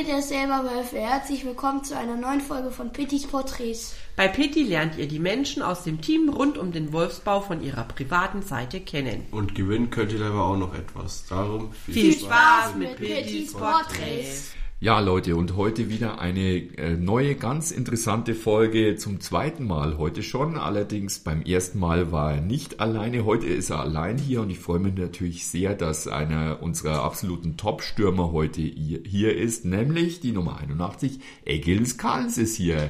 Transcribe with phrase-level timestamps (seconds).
[0.00, 3.94] Freunde der Selberwölfe, herzlich willkommen zu einer neuen Folge von Pittys Porträts.
[4.16, 7.84] Bei Pitti lernt ihr die Menschen aus dem Team rund um den Wolfsbau von ihrer
[7.84, 9.26] privaten Seite kennen.
[9.30, 11.26] Und gewinnen könnt ihr aber auch noch etwas.
[11.28, 14.52] Darum Viel Spaß mit Pittys Porträts.
[14.82, 20.22] Ja, Leute, und heute wieder eine äh, neue, ganz interessante Folge zum zweiten Mal heute
[20.22, 20.56] schon.
[20.56, 23.26] Allerdings beim ersten Mal war er nicht alleine.
[23.26, 27.58] Heute ist er allein hier und ich freue mich natürlich sehr, dass einer unserer absoluten
[27.58, 32.88] Top-Stürmer heute hier ist, nämlich die Nummer 81, Egils Karls ist hier.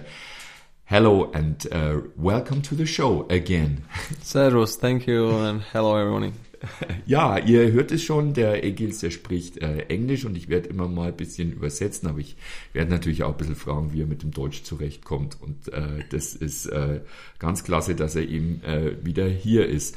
[0.85, 3.79] Hello and uh, welcome to the show again.
[4.23, 6.50] Servus, thank you and hello everyone.
[7.07, 10.89] Ja, ihr hört es schon, der Egils, der spricht äh, Englisch und ich werde immer
[10.89, 12.37] mal ein bisschen übersetzen, aber ich
[12.73, 15.39] werde natürlich auch ein bisschen fragen, wie er mit dem Deutsch zurechtkommt.
[15.41, 17.01] Und äh, das ist äh,
[17.39, 19.97] ganz klasse, dass er eben äh, wieder hier ist.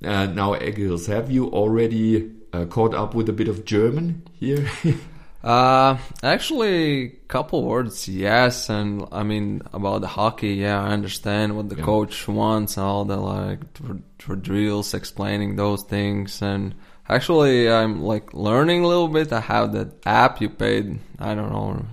[0.00, 4.64] Uh, now, Egils, have you already uh, caught up with a bit of German here?
[5.42, 11.68] Uh, actually, couple words, yes, and I mean about the hockey, yeah, I understand what
[11.68, 11.84] the Yeah.
[11.84, 16.74] coach wants, all the like for, for drills, explaining those things, and
[17.08, 19.32] actually, I'm like learning a little bit.
[19.32, 21.86] I have that app you paid, I don't know,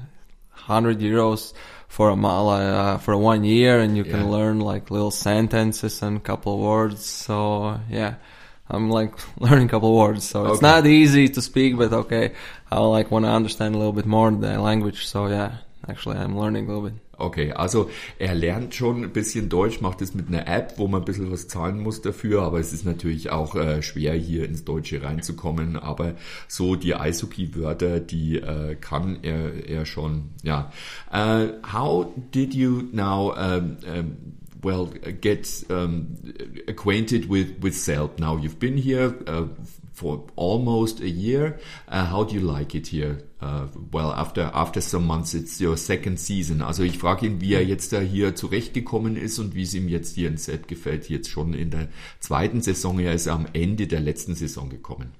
[0.50, 1.54] hundred euros
[1.88, 6.24] for a mile, uh, for one year, and you can learn like little sentences and
[6.24, 7.06] couple words.
[7.06, 8.16] So yeah.
[8.70, 10.68] I'm like learning a couple words, so it's Okay.
[10.68, 12.32] not easy to speak, but okay.
[12.72, 15.58] I like want to understand a little bit more the language, so yeah.
[15.88, 17.00] Actually, I'm learning a little bit.
[17.20, 21.04] Okay, also er lernt schon ein bisschen Deutsch, macht es mit einer App, wo man
[21.04, 24.66] ein bisschen was zahlen muss dafür, aber es ist natürlich auch äh, schwer hier ins
[24.66, 26.16] Deutsche reinzukommen, aber
[26.48, 30.72] so die Eishockey-Wörter, die äh, kann er, er schon, ja.
[31.14, 34.18] Uh, how did you now um, um,
[34.66, 34.88] well
[35.22, 36.18] get um,
[36.68, 38.20] acquainted with with Selb?
[38.20, 39.46] Now you've been here uh,
[39.94, 41.60] for almost a year.
[41.88, 43.20] Uh, how do you like it here?
[43.40, 46.62] Uh, well, after after some months, it's your second season.
[46.62, 49.88] Also ich frage ihn, wie er jetzt da hier zurechtgekommen ist und wie es ihm
[49.88, 51.10] jetzt hier in Selb gefällt.
[51.10, 51.88] Jetzt schon in der
[52.20, 53.00] zweiten Saison.
[53.00, 55.12] Er ist am Ende der letzten Saison gekommen.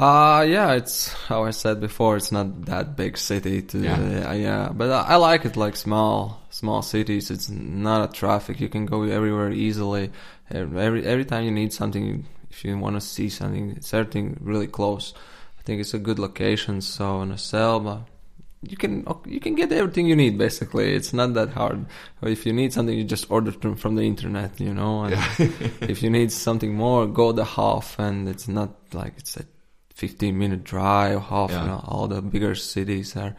[0.00, 2.16] Uh, yeah, it's how I said before.
[2.16, 4.30] It's not that big city to Yeah.
[4.30, 7.30] uh, yeah, but I, I like it like small small cities.
[7.30, 8.60] It's not a traffic.
[8.60, 10.10] You can go everywhere easily.
[10.50, 14.66] Every every time you need something, if you want to see something, it's everything really
[14.68, 15.12] close.
[15.58, 16.80] I think it's a good location.
[16.80, 18.06] So in a Selma,
[18.62, 20.38] you can you can get everything you need.
[20.38, 21.84] Basically, it's not that hard.
[22.22, 24.58] If you need something, you just order from from the internet.
[24.60, 25.14] You know, and
[25.92, 29.44] if you need something more, go the Hof, and it's not like it's a
[30.00, 31.50] 15 minute drive, Hof.
[31.50, 31.60] Yeah.
[31.62, 33.34] You know, all the bigger cities are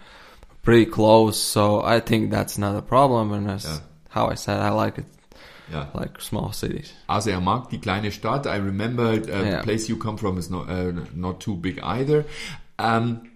[0.63, 3.31] pretty close, so I think that's not a problem.
[3.33, 3.79] And as Yeah.
[4.09, 5.05] how I said, I like it
[5.71, 5.85] Ja.
[5.93, 6.93] like small cities.
[7.07, 8.45] Also er mag die kleine Stadt.
[8.45, 12.25] I remember uh, the place you come from is not uh, not too big either.
[12.77, 13.30] Um,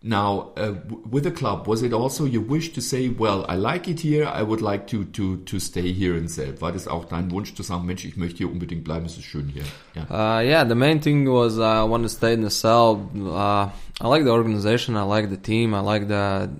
[0.00, 0.74] now, uh,
[1.10, 4.26] with the club, was it also your wish to say, well, I like it here,
[4.26, 6.60] I would like to to to stay here in Selb?
[6.60, 9.24] War das auch dein Wunsch zu sagen, Mensch, ich möchte hier unbedingt bleiben, es ist
[9.24, 9.64] schön hier?
[9.96, 10.04] Ja.
[10.08, 13.08] Uh, yeah, the main thing was uh, I want to stay in the Selb.
[13.16, 13.70] Uh,
[14.00, 14.96] I like the organization.
[14.96, 15.74] I like the team.
[15.74, 16.50] I like that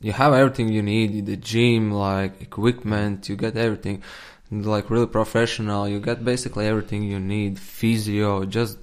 [0.00, 1.26] you have everything you need.
[1.26, 4.04] The gym, like equipment, you get everything.
[4.52, 5.88] Like really professional.
[5.88, 7.58] You get basically everything you need.
[7.58, 8.78] Physio, just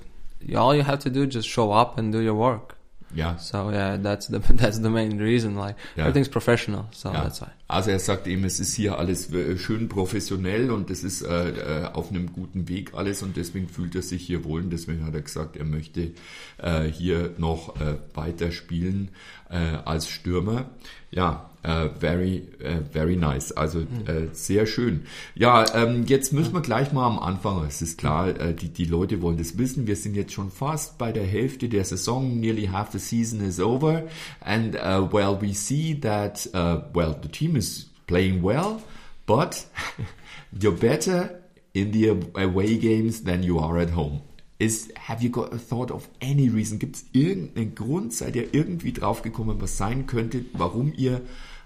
[0.53, 2.74] all you have to do just show up and do your work.
[3.15, 3.37] Ja.
[3.39, 5.55] So yeah, that's the that's the main reason.
[5.55, 6.07] Like Yeah.
[6.07, 6.85] everything's professional.
[6.91, 7.23] So Ja.
[7.23, 7.47] that's why.
[7.67, 11.49] Also er sagt eben, es ist hier alles äh, schön professionell und es ist äh,
[11.49, 15.03] äh, auf einem guten Weg alles und deswegen fühlt er sich hier wohl und deswegen
[15.05, 16.11] hat er gesagt, er möchte
[16.57, 19.09] äh, hier noch äh, weiter spielen
[19.49, 20.69] äh, als Stürmer.
[21.09, 23.51] Ja, äh, very, äh, very nice.
[23.51, 25.05] Also äh, sehr schön.
[25.33, 29.21] Ja, ähm, jetzt müssen wir gleich mal am Anfang, es ist klar, die, die Leute
[29.23, 29.87] wollen das wissen.
[29.87, 32.39] Wir sind jetzt schon fast bei der Hälfte der Saison.
[32.39, 34.03] Nearly half the season is over.
[34.41, 38.81] And uh, well, we see that, uh, well, the team is playing well,
[39.25, 39.65] but
[40.61, 41.41] you're better
[41.73, 44.21] in the away games than you are at home.
[44.59, 46.77] Is, have you got a thought of any reason?
[46.79, 48.13] Gibt es irgendeinen Grund?
[48.13, 51.21] Seid ihr irgendwie draufgekommen, was sein könnte, warum ihr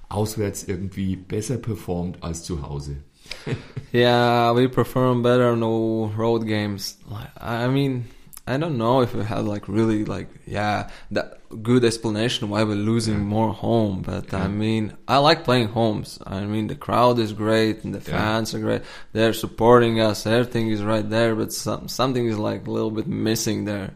[0.10, 2.98] auswärts irgendwie besser performt als zu Hause?
[3.92, 6.98] Yeah, we perform better no road games.
[7.40, 8.06] I mean,
[8.48, 12.76] I don't know if we had like really like yeah that good explanation why we're
[12.76, 16.20] losing more home, but I mean I like playing homes.
[16.26, 18.18] I mean the crowd is great and the Yeah.
[18.18, 18.82] fans are great.
[19.14, 20.26] They're supporting us.
[20.26, 23.92] Everything is right there, but some something is like a little bit missing there.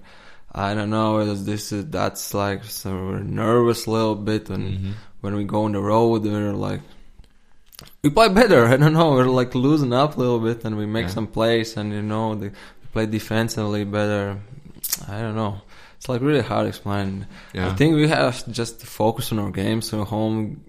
[0.51, 1.33] I don't know.
[1.33, 4.91] This is that's like so we're nervous a little bit when mm-hmm.
[5.23, 6.23] When we go on the road.
[6.23, 6.81] We're like
[8.03, 8.65] we play better.
[8.73, 9.11] I don't know.
[9.11, 11.13] We're like losing up a little bit, and we make Yeah.
[11.13, 14.37] some plays, and you know, the, we play defensively better.
[15.07, 15.61] I don't know.
[15.97, 17.25] it's like really hard to explain.
[17.53, 17.69] Yeah.
[17.71, 20.63] I think we have just to focus on our games at home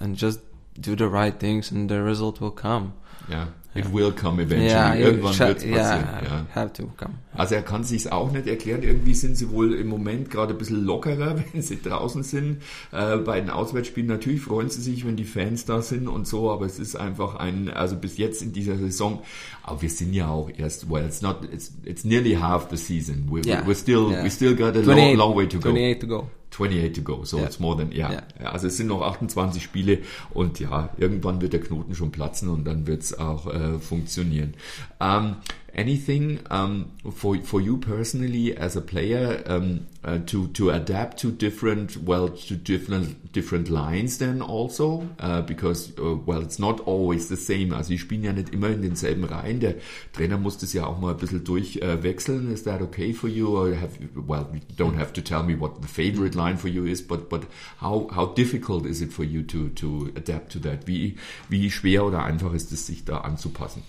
[0.00, 0.40] and just
[0.80, 2.92] do the right things, and the result will come.
[3.28, 3.44] Ja,
[3.74, 3.92] it Ja.
[3.92, 5.00] will come eventually.
[5.00, 6.04] You Irgendwann sha- wird's passieren.
[6.24, 6.46] Ja.
[6.54, 7.14] have to come.
[7.34, 8.82] Also er kann sich's auch nicht erklären.
[8.82, 12.62] Irgendwie sind sie wohl im Moment gerade ein bisschen lockerer, wenn sie draußen sind.
[12.92, 16.50] Äh, bei den Auswärtsspielen natürlich freuen sie sich, wenn die Fans da sind und so,
[16.50, 19.22] aber es ist einfach ein, also bis jetzt in dieser Saison,
[19.62, 23.28] aber wir sind ja auch erst, well, it's not, it's, it's nearly half the season.
[23.30, 23.62] We're, Yeah.
[23.66, 24.24] we're still, Yeah.
[24.24, 25.70] we still got a long, 28 long way to go.
[25.70, 26.30] 28 to go.
[26.60, 27.44] 28 to go, so Ja.
[27.44, 28.12] it's more than, ja.
[28.12, 28.22] Ja.
[28.42, 29.98] Ja, Also es sind noch 28 Spiele
[30.30, 34.54] und ja, irgendwann wird der Knoten schon platzen und dann wird's auch äh, funktionieren.
[34.98, 35.36] Um,
[35.74, 41.30] anything um, for for you personally as a player um, uh, to to adapt to
[41.30, 47.28] different well to different different lines then also uh, because uh, well it's not always
[47.28, 47.72] the same.
[47.72, 49.60] Also die spielen ja nicht immer in denselben Reihen.
[49.60, 49.74] Der
[50.12, 52.52] Trainer muss das ja auch mal ein bisschen durchwechseln.
[52.52, 55.82] Is that okay for you or have well you don't have to tell me what
[55.82, 57.42] the favorite line for you is, but but
[57.80, 60.86] how how difficult is it for you to to adapt to that?
[60.86, 61.16] Wie
[61.48, 63.82] wie schwer oder einfach ist es sich da anzupassen?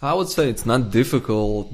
[0.00, 1.72] I would say it's not difficult.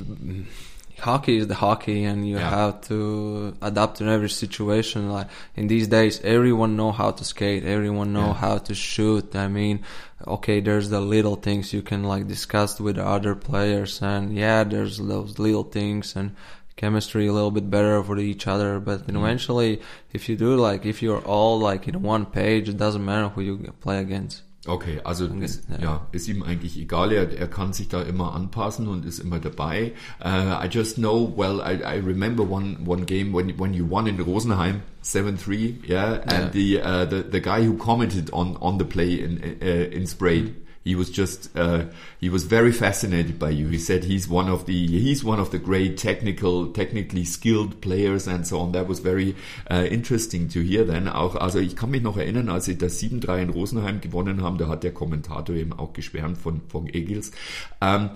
[1.01, 2.49] Hockey is the hockey, and you Yeah.
[2.49, 5.11] have to adapt in every situation.
[5.11, 5.27] Like
[5.57, 7.65] in these days, everyone know how to skate.
[7.65, 8.35] Everyone know Yeah.
[8.45, 9.35] how to shoot.
[9.37, 9.81] I mean,
[10.27, 14.97] okay, there's the little things you can like discuss with other players, and yeah, there's
[14.99, 16.31] those little things and
[16.77, 18.81] chemistry a little bit better for each other.
[18.81, 19.17] But Mm-hmm.
[19.17, 19.81] eventually,
[20.15, 23.43] if you do like if you're all like in one page, it doesn't matter who
[23.43, 24.41] you play against.
[24.67, 25.79] Okay, also ja.
[25.79, 27.13] ja, ist ihm eigentlich egal.
[27.13, 29.93] Er, er kann sich da immer anpassen und ist immer dabei.
[30.25, 34.07] Uh, I just know, well, I, I remember one one game when when you won
[34.07, 38.87] in Rosenheim 7-3, yeah, and the, uh, the the guy who commented on on the
[38.87, 40.55] play in uh, in Spray.
[40.85, 41.87] He was just uh,
[42.21, 43.69] he was very fascinated by you.
[43.69, 48.29] He said he's one of the he's one of the great technical technically skilled players
[48.29, 48.73] and so on.
[48.73, 49.35] That was very
[49.71, 50.85] uh, interesting to hear.
[50.85, 54.43] Then auch also ich kann mich noch erinnern, als sie das 7-3 in Rosenheim gewonnen
[54.43, 57.33] haben, da hat der Kommentator eben auch geschwärmt von von Egils.
[57.81, 58.11] Um,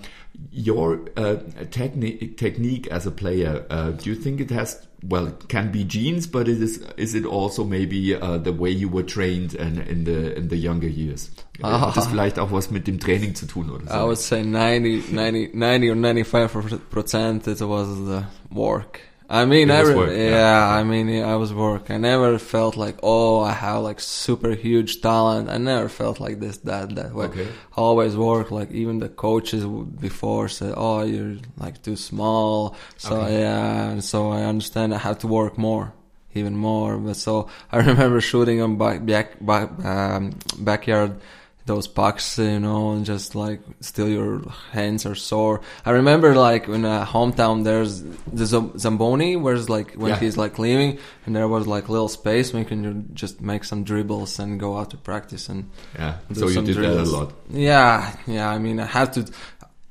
[0.53, 1.37] your uh,
[1.71, 5.83] techni- technique as a player, uh, do you think it has well, it can be
[5.83, 9.79] genes, but it is is it also maybe uh, the way you were trained in,
[9.81, 11.29] in the in the younger years?
[11.61, 13.93] Hat das vielleicht auch was mit dem Training zu tun oder so?
[13.93, 19.01] I would say 90, 90, 90 or 95 percent it was the work.
[19.31, 20.67] I mean, was every, work, yeah, yeah.
[20.67, 21.91] I mean, yeah, I was work.
[21.91, 25.49] I never felt like, oh, I have like super huge talent.
[25.49, 27.25] I never felt like this, that, that way.
[27.25, 27.47] Okay.
[27.77, 28.49] Always work.
[28.49, 32.75] Like even the coaches before said, oh, you're like too small.
[32.97, 33.41] So Okay.
[33.41, 35.93] yeah, and so I understand I have to work more,
[36.33, 36.97] even more.
[36.97, 41.21] But so I remember shooting on back, back, back um, backyard
[41.69, 44.41] those pucks, you know, and just like still your
[44.73, 45.61] hands are sore.
[45.85, 48.01] I remember like in a hometown there's
[48.39, 50.19] the Zam- Zamboni, where's like when Yeah.
[50.19, 52.81] he's like leaving, and there was like little space when you can
[53.13, 57.07] just make some dribbles and go out to practice and yeah, so you did that
[57.07, 57.33] a lot.
[57.49, 58.49] Yeah, yeah.
[58.49, 59.21] I mean, I have to.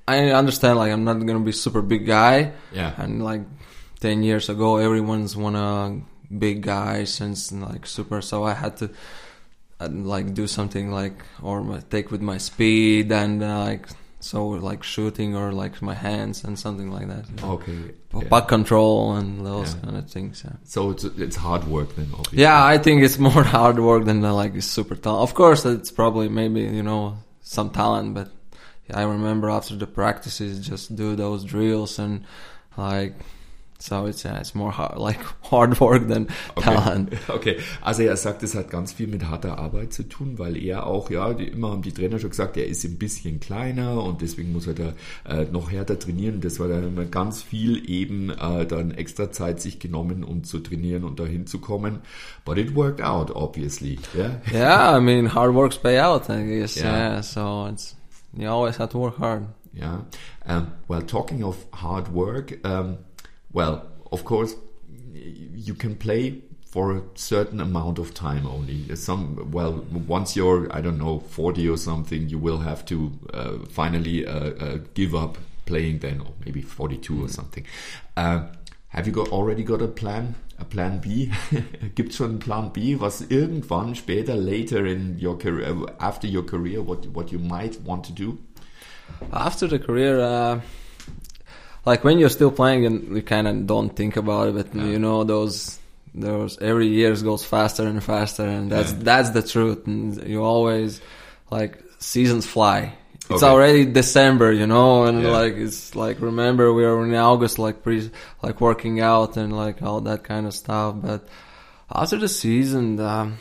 [0.06, 2.92] I understand like I'm not gonna be super big guy, Yeah.
[2.98, 3.42] and like
[4.00, 8.20] ten years ago, everyone's wanna big guy since like super.
[8.20, 8.90] So I had to
[9.80, 13.86] like do something like or take with my speed and uh, like
[14.20, 17.24] so like shooting or like my hands and something like that.
[17.30, 17.52] you know.
[17.52, 17.94] Okay.
[18.10, 18.48] Puck Yeah.
[18.48, 19.80] control and those Yeah.
[19.84, 20.42] kind of things.
[20.44, 20.56] Yeah.
[20.64, 22.40] So it's it's hard work then, obviously.
[22.42, 25.22] Yeah, I think it's more hard work than uh, like super talent.
[25.22, 28.28] Of course, it's probably maybe you know some talent, but
[28.92, 32.24] I remember after the practices, just do those drills and
[32.76, 33.14] like.
[33.80, 37.12] So it's yeah, it's more hard, like hard work than talent.
[37.28, 40.86] Okay, also er sagt, es hat ganz viel mit harter Arbeit zu tun, weil er
[40.86, 44.20] auch, ja, die, immer haben die Trainer schon gesagt, er ist ein bisschen kleiner und
[44.20, 44.92] deswegen muss er da
[45.28, 46.40] äh, noch härter trainieren.
[46.40, 50.58] Das war dann immer ganz viel eben äh, dann extra Zeit sich genommen, um zu
[50.58, 52.00] trainieren und dahin zu kommen.
[52.44, 53.98] But it worked out, obviously.
[54.14, 54.40] Yeah.
[54.52, 56.28] Yeah, I mean hard works pay out.
[56.28, 56.76] I guess.
[56.76, 57.14] Yeah.
[57.14, 57.22] Yeah.
[57.22, 57.94] so it's
[58.36, 59.46] you always have to work hard.
[59.72, 60.00] Yeah.
[60.46, 62.98] Um, well, talking of hard work, um,
[63.52, 64.54] well, of course,
[65.12, 68.94] you can play for a certain amount of time only.
[68.94, 73.58] Some, well, once you're, I don't know, 40 or something, you will have to uh,
[73.70, 77.64] finally uh, uh, give up playing then, or maybe 42 or something.
[78.16, 78.46] Uh,
[78.88, 80.34] have you got already got a plan?
[80.58, 81.30] A plan B?
[81.94, 86.82] Gibt schon einen Plan B, was irgendwann später, later in your career, after your career,
[86.82, 88.38] what what you might want to do?
[89.32, 90.60] After the career, uh,
[91.90, 94.84] like when you're still playing and you kind of don't think about it, but Yeah.
[94.92, 95.78] you know those
[96.14, 99.04] those every years goes faster and faster, and that's Yeah.
[99.08, 99.80] that's the truth.
[99.90, 100.00] And
[100.32, 101.00] you always
[101.56, 102.80] like seasons fly.
[103.30, 103.52] it's Okay.
[103.52, 105.36] already December, you know, and Yeah.
[105.40, 107.96] like it's like remember we are in August, like pre,
[108.46, 110.90] like working out and like all that kind of stuff.
[111.08, 111.20] But
[112.00, 113.36] after the season, um,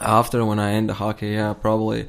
[0.00, 2.02] after when I end the hockey, yeah, probably.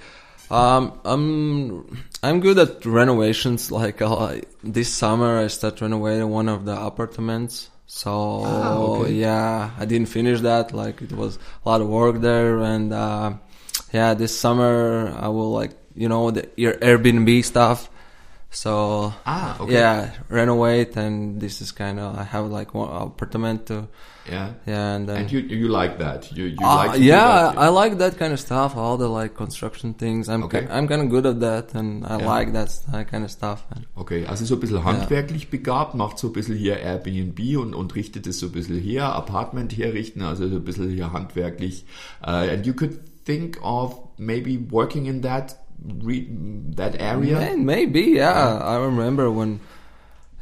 [0.50, 3.70] Um, I'm I'm good at renovations.
[3.72, 7.70] Like uh, this summer, I started renovating one of the apartments.
[7.86, 8.12] So
[8.44, 9.12] Ah, okay.
[9.14, 10.74] yeah, I didn't finish that.
[10.74, 13.34] Like it was a lot of work there, and uh,
[13.92, 17.90] yeah, this summer I will like you know the Air- Airbnb stuff.
[18.50, 19.74] So Ah, okay.
[19.74, 23.88] yeah, renovate, and this is kind of I have like one apartment to
[24.30, 24.54] Yeah.
[24.66, 26.32] yeah, and then And you you like that?
[26.32, 27.58] You you uh, like yeah, that?
[27.58, 28.78] I like that kind of stuff.
[28.78, 30.30] All the like construction things.
[30.30, 30.66] I'm Okay.
[30.72, 32.26] I'm kind of good at that, and I Yeah.
[32.26, 32.72] like that,
[33.12, 33.66] kind of stuff.
[33.98, 37.96] Okay, also so ein bisschen handwerklich begabt, macht so ein bisschen hier Airbnb und, und
[37.96, 41.86] richtet es so ein bisschen her, Apartment herrichten, also so ein bisschen hier handwerklich.
[42.26, 45.58] Uh, and you could think of maybe working in that
[46.02, 46.26] re
[46.78, 47.40] that area?
[47.40, 48.58] May- maybe, yeah.
[48.64, 49.60] I remember when,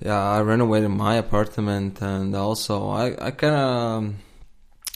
[0.02, 4.14] yeah, I renovated my apartment, and also I I kind of.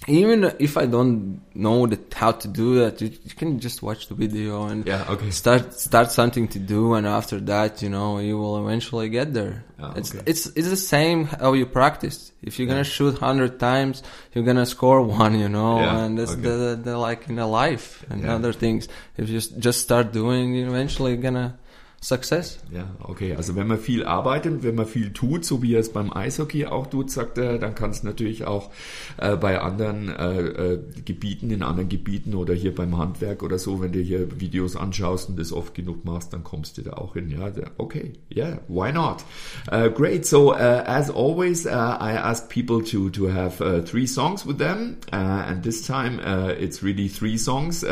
[0.07, 4.07] Even if I don't know the, how to do that, you, you can just watch
[4.07, 5.31] the video and Yeah, okay.
[5.31, 9.63] start start something to do, and after that, you know, you will eventually get there.
[9.79, 10.21] Ah, It's okay.
[10.31, 12.31] it's it's the same how you practice.
[12.43, 16.33] If you're gonna shoot hundred times, you're gonna score one, you know, Yeah, and that's
[16.33, 16.41] okay.
[16.41, 18.35] the, the like in a life and Yeah.
[18.35, 18.87] other things.
[19.17, 21.57] If you just just start doing, you're eventually gonna
[22.05, 22.59] success.
[22.71, 23.35] Ja, okay.
[23.35, 26.67] Also wenn man viel arbeitet, wenn man viel tut, so wie er es beim Eishockey
[26.67, 28.69] auch tut, sagt er, dann kann es natürlich auch
[29.17, 33.81] äh, bei anderen äh, äh, Gebieten, in anderen Gebieten oder hier beim Handwerk oder so,
[33.81, 37.13] wenn du hier Videos anschaust und das oft genug machst, dann kommst du da auch
[37.13, 37.29] hin.
[37.29, 39.23] Ja, okay, yeah, why not?
[39.71, 40.25] Uh, great.
[40.25, 44.97] So uh, as always, uh, I ask people to to have three songs with them,
[45.11, 46.19] and this time
[46.59, 47.83] it's really three songs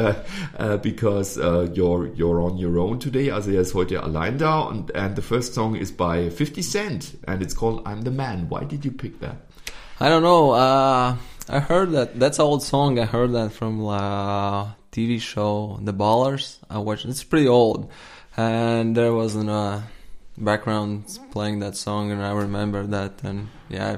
[0.81, 1.37] because
[1.73, 3.31] you're you're on your own today.
[3.31, 7.15] Also er ist heute allein da und and the first song is by 50 Cent
[7.27, 8.47] and it's called I'm the Man.
[8.49, 9.37] Why did you pick that?
[9.99, 10.51] I don't know.
[10.51, 11.15] Uh,
[11.49, 12.99] I heard that that's an old song.
[12.99, 16.57] I heard that from a TV show, The Ballers.
[16.69, 17.05] I watched.
[17.05, 17.91] It's pretty old,
[18.37, 19.83] and there was a
[20.37, 23.23] background playing that song, and I remember that.
[23.23, 23.97] And yeah,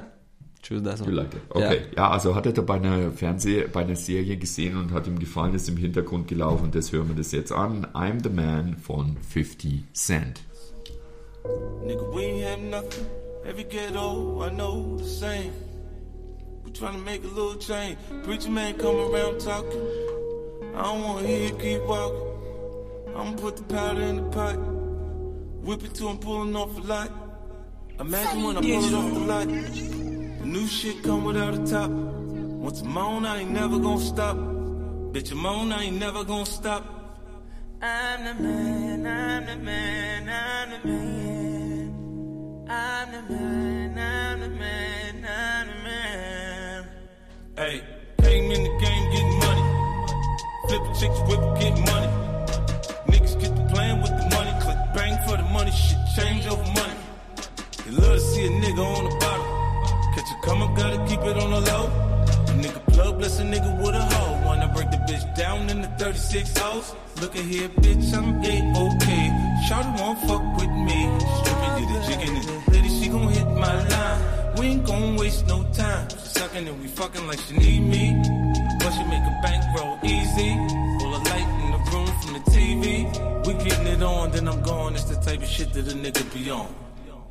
[0.66, 1.08] choose that song.
[1.08, 1.42] You like it?
[1.50, 1.82] Okay.
[1.96, 5.18] Ja, also hat er da bei einer Fernseh, bei einer Serie gesehen und hat ihm
[5.18, 6.70] gefallen, ist im Hintergrund gelaufen.
[6.72, 7.86] Das hören wir das jetzt an.
[7.94, 10.40] I'm the Man von 50 Cent.
[11.84, 13.06] Nigga, we ain't have nothing.
[13.44, 15.52] Every ghetto, I know the same.
[16.64, 17.96] We tryna make a little change.
[18.24, 19.80] Preacher man come around talking.
[20.74, 22.26] I don't wanna hear you keep walking.
[23.16, 24.56] I'ma put the powder in the pot.
[25.62, 27.10] Whip it till I'm pulling off a lot.
[28.00, 29.95] Imagine when I pull it off the lot.
[30.46, 31.90] New shit come without a top.
[31.90, 34.36] Once I'm on, I ain't never gonna stop.
[35.12, 36.84] Bitch, I'm on, I ain't never gonna stop.
[37.82, 42.66] I'm the man, I'm the man, I'm the man.
[42.70, 46.86] I'm the man, I'm the man, I'm the man.
[47.56, 47.82] Hey,
[48.22, 49.64] came in the game getting money.
[50.68, 52.10] Flipping chicks, whip, get money.
[53.08, 54.52] Niggas get to playing with the money.
[54.60, 56.94] Click bang for the money, shit change over money.
[57.84, 59.45] They love to see a nigga on the bottom.
[60.46, 61.86] A come up, gotta keep it on the low.
[62.46, 64.46] A nigga plug, bless a nigga with a hoe.
[64.46, 66.94] Wanna break the bitch down in the 36 hoes.
[67.20, 69.06] Look at here, bitch, I'm A-OK.
[69.66, 71.10] Shawty won't fuck with me.
[71.38, 74.56] Stripping you the chicken and lady, she gon' hit my line.
[74.56, 76.08] We ain't gon' waste no time.
[76.10, 78.14] She and we fucking like she need me.
[78.78, 80.54] But she make a bankroll easy.
[81.00, 83.46] Full of light in the room from the TV.
[83.46, 84.94] We getting it on, then I'm gone.
[84.94, 86.85] It's the type of shit that a nigga be on.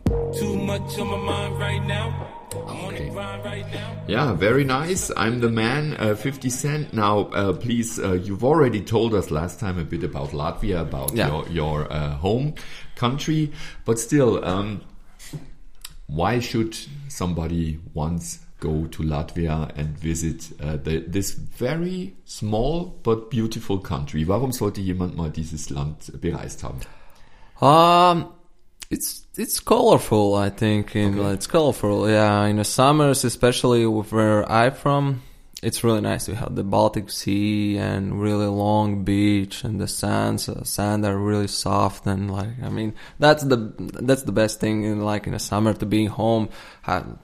[0.09, 2.27] Too much on my mind right now.
[2.67, 3.95] I'm on the grind right now.
[4.07, 5.11] Yeah, very nice.
[5.17, 6.93] I'm the man, uh, 50 Cent.
[6.93, 11.13] Now, uh, please, uh, you've already told us last time a bit about Latvia, about
[11.15, 11.27] Yeah.
[11.29, 12.53] your, your uh, home
[12.95, 13.51] country,
[13.85, 14.81] but still, um,
[16.07, 16.77] why should
[17.09, 24.23] somebody once go to Latvia and visit uh, the, this very small but beautiful country?
[24.23, 26.79] Warum sollte jemand mal dieses Land bereist haben?
[27.61, 28.29] Um,
[28.89, 30.35] it's it's colorful.
[30.35, 31.33] I think in Okay.
[31.33, 32.09] it's colorful.
[32.09, 35.21] Yeah, in the summers, especially with where I'm from,
[35.63, 36.27] it's really nice.
[36.27, 41.17] We have the Baltic Sea and really long beach, and the sands uh, sand are
[41.17, 45.33] really soft and like I mean that's the that's the best thing in like in
[45.33, 46.49] the summer to be home.
[46.83, 47.17] Have,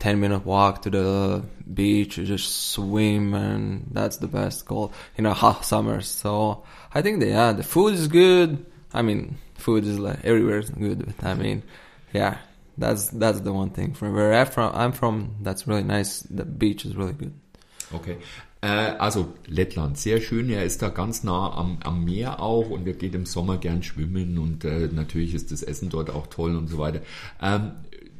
[0.00, 5.26] 10 minute walk to the beach, you just swim and that's the best goal in
[5.26, 6.00] a hot summer.
[6.00, 8.64] So I think that, yeah, the food is good.
[8.94, 11.62] I mean, food is like everywhere is good, I mean,
[12.12, 12.38] yeah,
[12.76, 16.22] that's, that's the one thing from where I'm from, I'm from, that's really nice.
[16.22, 17.32] The beach is really good.
[17.92, 18.18] Okay.
[18.62, 20.50] Äh, also Lettland, sehr schön.
[20.50, 23.82] Er ist da ganz nah am, am Meer auch und er geht im Sommer gern
[23.82, 27.00] schwimmen und äh, natürlich ist das Essen dort auch toll und so weiter.
[27.40, 27.72] Ähm,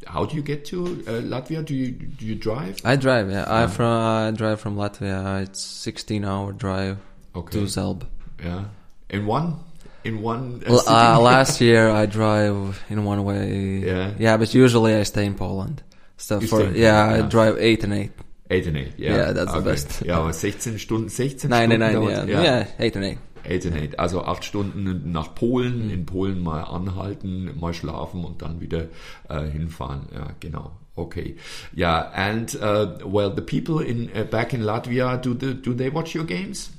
[0.06, 1.62] how do you get to uh, Latvia?
[1.62, 2.76] Do you, do you drive?
[2.84, 3.46] I drive, yeah.
[3.48, 5.42] I from I drive from Latvia.
[5.42, 6.96] It's 16 hour drive
[7.34, 7.58] Okay.
[7.58, 8.06] to Zelb.
[8.42, 8.64] Yeah.
[9.10, 9.56] In one?
[10.04, 10.62] In one?
[10.66, 13.82] Well, uh, last year I drive in one way.
[13.84, 14.12] Yeah.
[14.18, 15.82] Yeah, but usually I stay in Poland.
[16.16, 17.28] So You for yeah, Poland, I yeah.
[17.28, 18.10] drive eight and eight.
[18.50, 19.16] Eight and eight, yeah.
[19.16, 20.02] Yeah, that's the best.
[20.04, 22.28] Ja, aber 16 Stunden, 16 Nine Stunden and nine, dauert's?
[22.28, 22.42] yeah.
[22.42, 23.18] yeah, eight and eight.
[23.44, 23.98] Eight and eight.
[23.98, 25.90] Also acht Stunden nach Polen, Mhm.
[25.92, 28.86] in Polen mal anhalten, mal schlafen und dann wieder
[29.28, 30.08] äh, hinfahren.
[30.12, 30.72] Ja, genau.
[30.96, 31.36] Okay.
[31.76, 35.88] Yeah, and uh, well, the people in uh, back in Latvia, do the, do they
[35.92, 36.70] watch your games?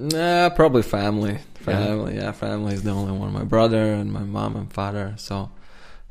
[0.00, 1.38] Nah, probably family.
[1.60, 2.32] Family, yeah.
[2.32, 3.32] family is the only one.
[3.34, 5.12] My brother and my mom and father.
[5.18, 5.50] So,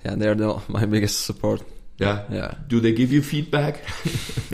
[0.05, 1.62] yeah, they're the, my biggest support.
[1.98, 2.24] Yeah.
[2.29, 2.53] Yeah.
[2.67, 3.81] Do they give you feedback?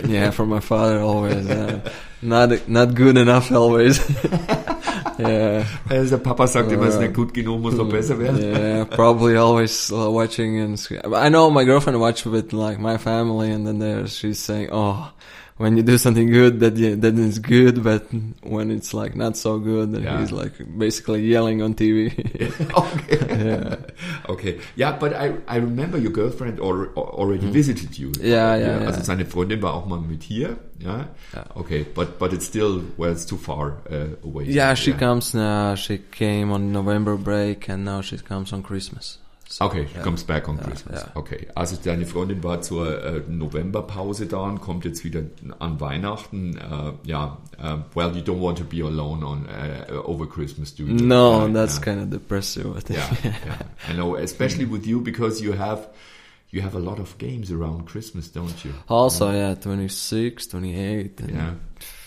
[0.08, 1.50] Yeah, from my father always.
[1.50, 1.80] Uh,
[2.22, 3.98] not not good enough always.
[5.18, 5.66] yeah.
[5.90, 7.08] Also der Papa sagt immer, es ist Ja.
[7.08, 8.40] nicht gut genug, muss noch besser werden.
[8.42, 10.78] Yeah, probably always uh, watching and
[11.16, 15.12] I know my girlfriend watch with like my family, and then there she's saying, "Oh,
[15.58, 18.04] when you do something good, that yeah, that is good, but
[18.44, 20.20] when it's like not so good, then Yeah.
[20.20, 22.12] he's like basically yelling on TV."
[22.76, 23.20] okay.
[23.46, 23.76] yeah,
[24.30, 24.60] Okay.
[24.76, 28.10] Yeah, but I, I remember your girlfriend al already visited you.
[28.12, 28.24] Mhm.
[28.24, 30.58] Yeah, yeah, Also seine Freundin war auch mal mit hier.
[30.80, 31.08] Ja.
[31.34, 31.46] Ja.
[31.56, 34.46] Okay, but but it's still well, it's too far uh, away.
[34.52, 35.76] yeah, she comes now.
[35.76, 39.20] She came on November break, and now she comes on Christmas.
[39.48, 40.02] So, Okay, yeah.
[40.04, 41.02] comes back on Ja, Christmas.
[41.04, 41.12] ja.
[41.14, 45.22] Okay, also deine Freundin war zur äh, Novemberpause da und kommt jetzt wieder
[45.60, 46.58] an Weihnachten.
[46.58, 50.84] Äh, ja, äh, well, you don't want to be alone on uh, over Christmas, do
[50.84, 50.94] you?
[50.96, 51.82] No, Ja, that's ja.
[51.84, 52.76] kind of depressive.
[52.78, 53.00] I think.
[53.24, 53.92] Yeah, yeah.
[53.92, 55.90] I know, especially with you because you have
[56.52, 58.72] you have a lot of games around Christmas, don't you?
[58.88, 62.05] Also, yeah, 26, 28, and Ja, f-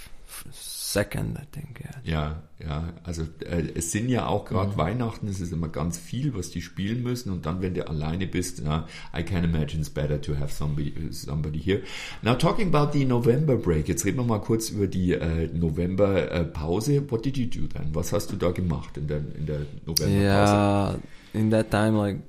[0.92, 1.80] second, I think.
[1.80, 2.00] Yeah.
[2.04, 2.92] ja, ja.
[3.04, 6.62] Also äh, es sind ja auch gerade Weihnachten, es ist immer ganz viel, was die
[6.62, 10.36] spielen müssen und dann, wenn du alleine bist, ja, I can imagine it's better to
[10.36, 11.82] have somebody somebody here.
[12.22, 16.32] Now talking about the November break, jetzt reden wir mal kurz über die äh, November
[16.32, 17.10] äh, Pause.
[17.10, 17.94] What did you do then?
[17.94, 20.08] Was hast du da gemacht in der in der November Pause?
[20.08, 20.94] Yeah,
[21.34, 22.20] in that time, like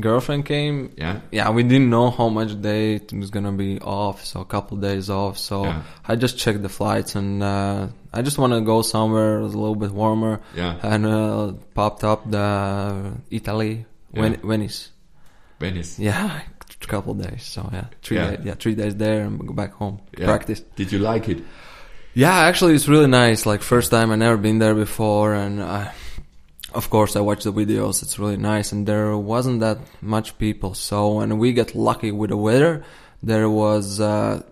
[0.00, 0.92] girlfriend came.
[0.96, 1.20] Yeah.
[1.30, 4.76] Yeah, we didn't know how much day it was gonna be off, so a couple
[4.78, 5.38] days off.
[5.38, 5.82] So Yeah.
[6.06, 9.74] I just checked the flights, and uh, I just want to go somewhere a little
[9.76, 10.40] bit warmer.
[10.54, 10.76] Yeah.
[10.82, 14.36] And uh, popped up the Italy, Yeah.
[14.42, 14.90] Venice.
[15.60, 15.98] Venice.
[15.98, 16.40] Yeah,
[16.82, 17.42] a couple days.
[17.44, 18.30] So yeah, three Yeah.
[18.30, 18.40] days.
[18.44, 20.26] Yeah, three days there and go back home Yeah.
[20.26, 20.60] practice.
[20.76, 21.38] Did you like it?
[22.14, 23.44] Yeah, actually, it's really nice.
[23.46, 25.92] Like first time I never been there before, and I,
[26.76, 28.02] of course I watched the videos.
[28.02, 30.74] It's really nice, and there wasn't that much people.
[30.74, 32.84] So when we get lucky with the weather,
[33.22, 34.42] there was uh,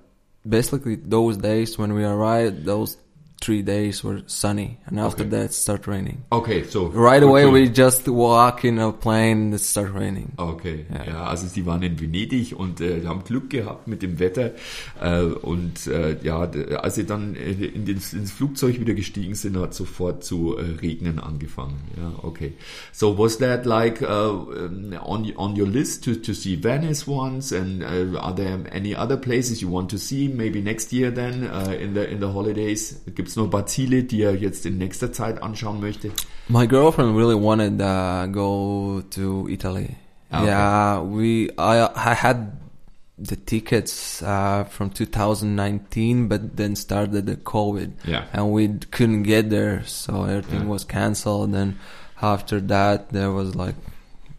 [0.49, 2.65] basically those days when we arrived.
[2.65, 2.97] Those
[3.45, 5.31] three days were sunny, and after Okay.
[5.31, 6.19] that it started raining.
[6.31, 10.33] Okay, so Right away, we just walk in a plane and it started raining.
[10.39, 11.05] Okay, ja.
[11.05, 11.25] Ja.
[11.25, 14.53] also sie waren in Venedig und äh, haben Glück gehabt mit dem Wetter
[15.01, 16.41] äh, und äh, ja,
[16.81, 20.63] als sie dann äh, in den, ins Flugzeug wieder gestiegen sind, hat sofort zu äh,
[20.81, 21.79] regnen angefangen.
[21.97, 22.53] Ja, okay.
[22.93, 24.07] So was that like uh,
[25.05, 29.17] on on your list to to see Venice once and uh, are there any other
[29.17, 33.01] places you want to see maybe next year then uh, in the in the holidays?
[33.15, 36.11] Gibt's noch ein paar Ziele, die er jetzt in nächster Zeit anschauen möchte?
[36.49, 39.97] My girlfriend really wanted uh, go to Italy.
[40.31, 40.47] Ah, okay.
[40.51, 42.53] Yeah, we I I had
[43.17, 48.25] the tickets uh, from 2019, but then started the COVID, Yeah.
[48.33, 50.69] and we couldn't get there, so everything Yeah.
[50.71, 51.55] was cancelled.
[51.55, 51.75] And
[52.21, 53.77] after that, there was like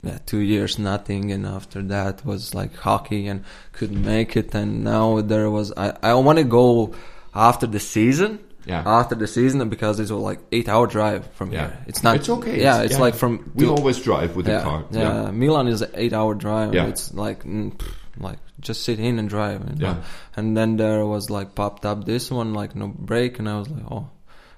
[0.03, 4.53] yeah, two years nothing, and after that was like hockey, and couldn't make it.
[4.53, 6.93] And now there was I I want to go
[7.33, 8.39] after the season.
[8.65, 8.83] Yeah.
[8.85, 11.67] After the season, because it's like eight hour drive from Yeah.
[11.67, 11.83] here.
[11.87, 12.15] It's not.
[12.15, 12.61] It's okay.
[12.61, 13.51] Yeah, it's like from.
[13.55, 14.85] we always drive with yeah, the car.
[14.91, 16.73] Yeah, Milan is an eight hour drive.
[16.73, 16.87] Yeah.
[16.87, 17.79] It's like, mm,
[18.17, 19.61] like just sit in and drive.
[19.61, 19.87] you know.
[19.87, 20.03] Yeah.
[20.35, 23.69] And then there was like popped up this one, like no break, and I was
[23.69, 24.09] like, oh.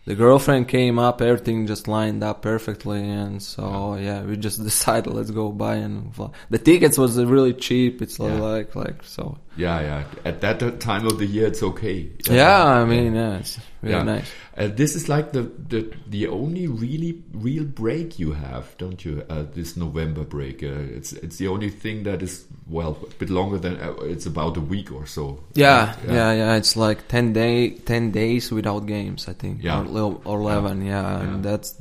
[0.08, 5.14] The girlfriend came up, everything just lined up perfectly, and so yeah, we just decided
[5.14, 6.30] let's go buy and fly.
[6.50, 8.02] The tickets was really cheap.
[8.02, 8.40] It's Yeah.
[8.40, 9.38] like like so.
[9.58, 10.04] Yeah, yeah.
[10.24, 12.10] At that time of the year, it's okay.
[12.30, 14.04] Yeah, I mean, yeah, it's really Yeah.
[14.04, 14.32] nice.
[14.58, 19.24] Uh, this is like the, the the only really real break you have, don't you?
[19.30, 20.64] Uh, this November break.
[20.64, 24.26] Uh, it's it's the only thing that is well a bit longer than uh, it's
[24.26, 25.40] about a week or so.
[25.56, 29.28] Yeah, yeah, yeah, It's like ten day, ten days without games.
[29.28, 29.64] I think.
[29.64, 29.86] Yeah.
[29.86, 30.86] or, or eleven.
[30.86, 31.52] Yeah, and Yeah.
[31.52, 31.76] that's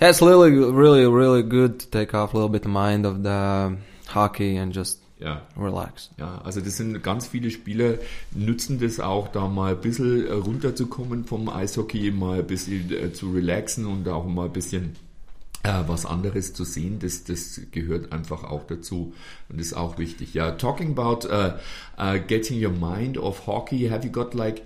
[0.00, 3.22] yeah, it's really, really, really good to take off a little bit the mind of
[3.22, 3.76] the
[4.08, 5.40] hockey and just Ja.
[5.56, 6.10] relax.
[6.18, 7.94] Ja, also das sind ganz viele Spieler,
[8.34, 13.30] nützen das auch, da mal ein bisschen runterzukommen vom Eishockey, mal ein bisschen äh, zu
[13.32, 14.94] relaxen und auch mal ein bisschen
[15.86, 16.98] was anderes zu sehen.
[17.00, 19.12] Das, das gehört einfach auch dazu
[19.48, 20.34] und ist auch wichtig.
[20.34, 21.52] Ja, talking about uh,
[21.98, 24.62] uh, getting your mind off hockey, have you got like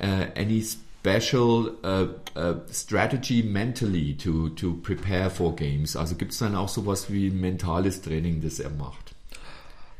[0.00, 5.96] uh, any special uh, uh, strategy mentally to, to prepare for games?
[5.96, 9.14] Also gibt es dann auch sowas wie mentales Training, das er macht?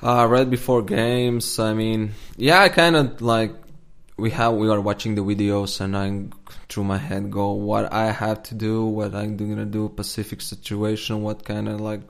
[0.02, 3.54] Uh, right before games, I mean, yeah, I kind of like
[4.16, 6.24] we have we are watching the videos and I
[6.68, 11.22] through my head go what I have to do, what I'm gonna do, Pacific situation,
[11.22, 12.02] what kind of like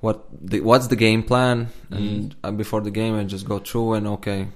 [0.00, 3.94] what the, what's the game plan, and uh, before the game I just go through
[3.94, 4.48] and okay,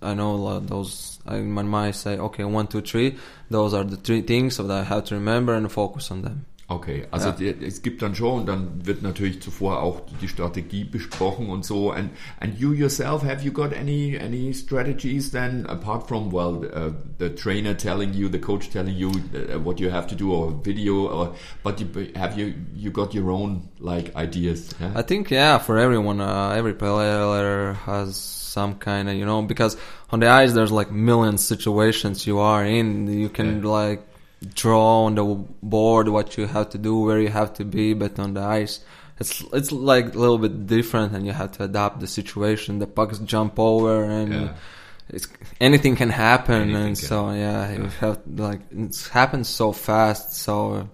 [0.00, 3.16] I know a lot those I, in my mind say okay one two three,
[3.50, 6.46] those are the three things that I have to remember and focus on them.
[6.70, 7.34] Okay, also Ja.
[7.34, 11.64] die, es gibt dann schon und dann wird natürlich zuvor auch die Strategie besprochen und
[11.64, 11.90] so.
[11.92, 16.90] And and you yourself, have you got any any strategies then apart from well uh,
[17.18, 20.52] the trainer telling you, the coach telling you uh, what you have to do or
[20.62, 24.68] video or but you, have you you got your own like ideas?
[24.78, 24.92] yeah?
[24.94, 29.78] I think yeah, for everyone, uh, every player has some kind of you know because
[30.10, 33.06] on the ice there's like million situations you are in.
[33.06, 33.68] You can Yeah.
[33.70, 34.07] like
[34.54, 35.24] draw on the
[35.62, 38.80] board what you have to do, where you have to be, but on the ice.
[39.20, 42.78] It's it's like a little bit different, and you have to adapt the situation.
[42.78, 44.54] The pucks jump over, and Yeah.
[45.08, 45.26] it's
[45.60, 50.34] anything can happen, Anything and can so yeah, you have like it happens so fast.
[50.36, 50.88] So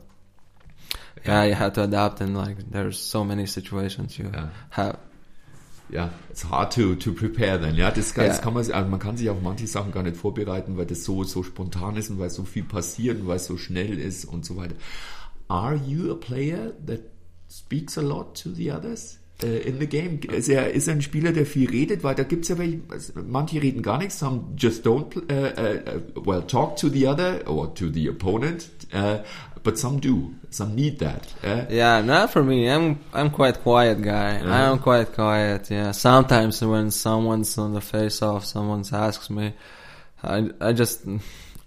[1.26, 4.48] yeah, you have to adapt, and like there's so many situations you Yeah.
[4.70, 4.98] have.
[5.94, 7.76] Ja, it's hard to, to prepare then.
[7.76, 8.42] Ja, das, das Ja.
[8.42, 11.22] kann man, also man kann sich auf manche Sachen gar nicht vorbereiten, weil das so,
[11.22, 14.44] so spontan ist und weil so viel passiert und weil es so schnell ist und
[14.44, 14.74] so weiter.
[15.46, 17.00] Are you a player that
[17.48, 19.20] speaks a lot to the others?
[19.42, 20.20] uh, in the game?
[20.20, 22.02] Ist er, ist ein Spieler, der viel redet?
[22.04, 22.80] Weil da gibt's ja welche,
[23.26, 27.74] manche reden gar nichts, some just don't, uh, uh, well, talk to the other or
[27.74, 29.18] to the opponent, uh,
[29.64, 30.35] but some do.
[30.50, 31.27] Some need that.
[31.42, 32.68] Uh, Yeah, not for me.
[32.70, 34.38] I'm I'm quite quiet guy.
[34.38, 35.70] I'm quite quiet.
[35.70, 35.90] Yeah.
[35.92, 39.55] Sometimes when someone's on the face off, someone asks me,
[40.22, 41.03] I I just.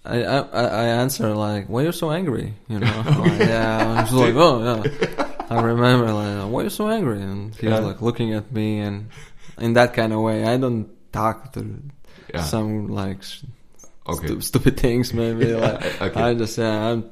[0.08, 2.88] I, I I answer like, "Why you so angry?" You know,
[3.20, 3.84] Like, yeah.
[3.84, 4.80] I'm just like, "Oh yeah."
[5.50, 7.80] I remember like, "Why you so angry?" And he's Yeah.
[7.84, 9.10] like looking at me, and
[9.60, 11.62] in that kind of way, I don't talk to
[12.34, 12.40] Yeah.
[12.48, 13.20] some like
[14.08, 14.28] Okay.
[14.28, 15.12] stu- stupid things.
[15.12, 16.22] Maybe like okay.
[16.22, 17.04] I just yeah, I'm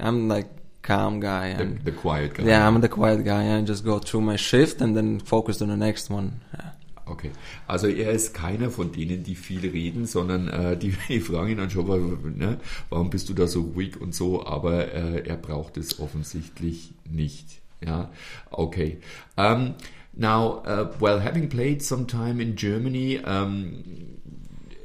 [0.00, 0.48] I'm like
[0.82, 1.54] calm guy.
[1.54, 2.44] the, And the quiet guy.
[2.44, 3.56] yeah, I'm the quiet guy.
[3.56, 6.40] I just go through my shift and then focus on the next one.
[6.54, 6.70] Yeah.
[7.10, 7.30] Okay,
[7.66, 11.56] also er ist keiner von denen, die viel reden, sondern äh, die, die fragen ihn
[11.56, 12.58] dann schon, mal, ne,
[12.90, 17.62] warum bist du da so ruhig und so, aber äh, er braucht es offensichtlich nicht.
[17.84, 18.10] Ja,
[18.50, 18.98] okay.
[19.36, 19.74] Um,
[20.12, 24.17] now, uh, well, having played some time in Germany, um,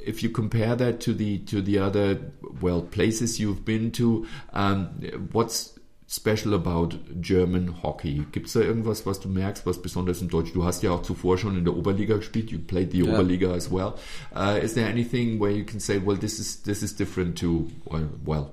[0.06, 2.18] if you compare that to the to the other
[2.60, 4.88] well places you've been to, um,
[5.32, 8.24] what's special about German hockey?
[8.30, 10.52] Gibt's da irgendwas, was du merkst, was besonders im Deutsch?
[10.52, 12.50] Du hast ja auch zuvor schon in der Oberliga gespielt.
[12.52, 13.14] You played the Yeah.
[13.14, 13.98] Oberliga as well.
[14.34, 17.68] Uh, is there anything where you can say, well, this is this is different to
[17.86, 18.50] well, well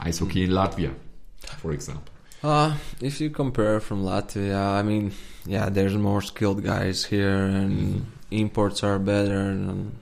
[0.00, 0.94] ice hockey in Latvia,
[1.58, 2.12] for example?
[2.42, 5.12] Uh, if you compare from Latvia, I mean,
[5.46, 9.40] yeah, there's more skilled guys here, and imports are better.
[9.40, 9.98] And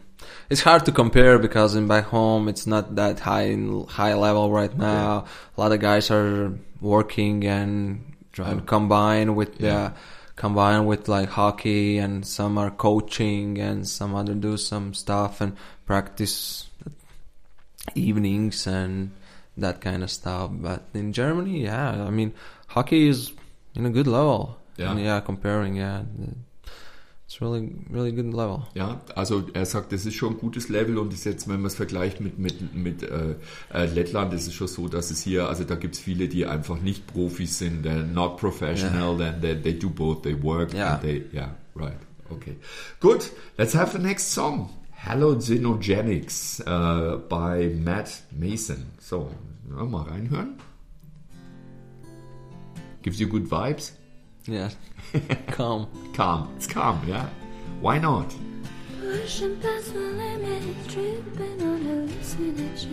[0.53, 4.51] it's hard to compare because in back home it's not that high in high level
[4.51, 5.25] right now.
[5.57, 8.67] A lot of guys are working and trying to oh.
[8.67, 9.88] combine with Yeah.
[9.88, 9.95] the
[10.37, 15.57] combine with like hockey, and some are coaching, and some other do some stuff and
[15.87, 16.69] practice
[17.95, 19.12] evenings and
[19.57, 20.51] that kind of stuff.
[20.53, 22.35] But in Germany, yeah, I mean,
[22.67, 23.33] hockey is
[23.75, 24.59] in a good level.
[24.77, 24.91] Yeah.
[24.91, 26.03] And yeah, comparing, yeah,
[27.33, 28.66] it's really, really good level.
[28.75, 31.66] Ja, also er sagt, das ist schon ein gutes Level und ist jetzt, wenn man
[31.66, 33.37] es vergleicht mit, mit, mit äh,
[33.73, 36.45] äh, Lettland, ist es schon so, dass es hier, also da gibt es viele, die
[36.45, 40.95] einfach nicht Profis sind, they're not professional, then they, they do both, they work Ja.
[40.95, 41.97] and they, yeah, right,
[42.31, 42.57] okay.
[43.01, 43.25] Good,
[43.57, 44.68] let's have the next song.
[45.07, 48.87] Hallucinogenics uh, by Matt Mason.
[49.01, 49.31] So,
[49.68, 50.59] mal reinhören.
[53.03, 53.95] Gives you good vibes?
[54.46, 54.70] Yeah,
[55.48, 55.88] calm.
[56.14, 57.28] Calm, it's calm, yeah?
[57.81, 58.35] Why not?
[58.98, 62.88] Pushing past my limits, tripping on hallucinations.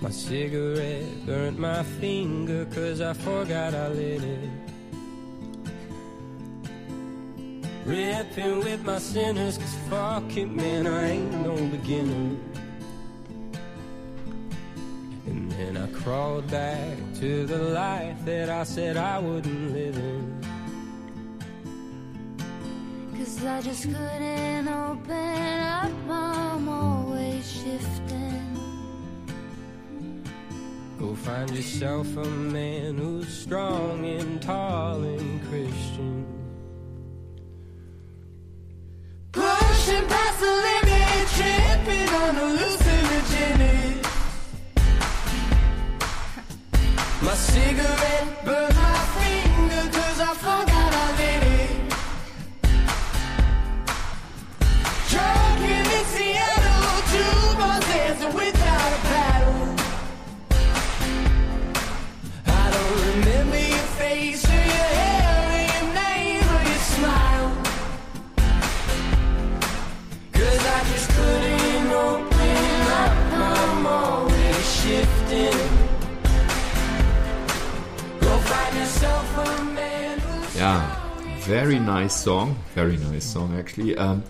[0.00, 4.50] My cigarette burnt my finger cause I forgot I lit it.
[7.84, 12.36] Ripping with my sinners cause fuck it man I ain't no beginner.
[15.60, 20.40] And I crawled back to the life that I said I wouldn't live in.
[23.16, 28.56] Cause I just couldn't open up, I'm always shifting.
[30.98, 36.39] Go find yourself a man who's strong and tall and Christian.
[81.50, 82.56] Very nice song.
[82.74, 83.96] Very nice song, actually.
[83.96, 84.22] Um,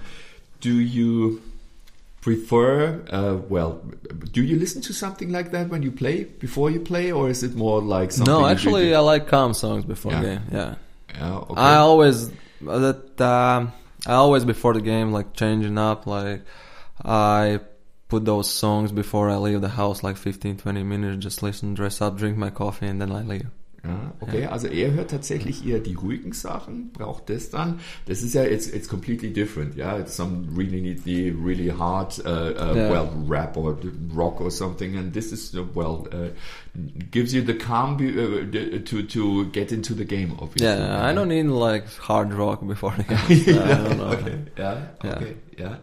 [0.61, 1.41] do you
[2.21, 3.81] prefer, uh, well,
[4.33, 7.43] do you listen to something like that when you play, before you play, or is
[7.43, 10.23] it more like something No, actually, I like calm songs before Yeah.
[10.23, 10.43] game.
[10.53, 10.75] Yeah,
[11.15, 11.61] yeah, okay.
[11.61, 12.31] I always
[12.61, 13.73] that um
[14.07, 16.07] I always before the game like changing up.
[16.07, 16.43] Like
[17.05, 17.61] I
[18.09, 21.23] put those songs before I leave the house, like 15, 20 minutes.
[21.23, 23.49] Just listen, dress up, drink my coffee, and then I leave.
[23.83, 27.81] Ja, okay, also er hört tatsächlich eher die ruhigen Sachen, braucht das dann.
[28.07, 30.07] Das ist ja, it's, it's completely different, yeah.
[30.07, 32.91] Some really need the really hard, uh, uh, Yeah.
[32.91, 33.79] well, rap or
[34.15, 36.29] rock or something, and this is, uh, well, uh,
[37.11, 40.67] gives you the calm be, uh, to, to get into the game, obviously.
[40.67, 43.59] Yeah, I don't need like hard rock before the game.
[43.59, 44.13] I don't know.
[44.13, 45.17] Okay, ja, Ja.
[45.17, 45.79] okay, ja.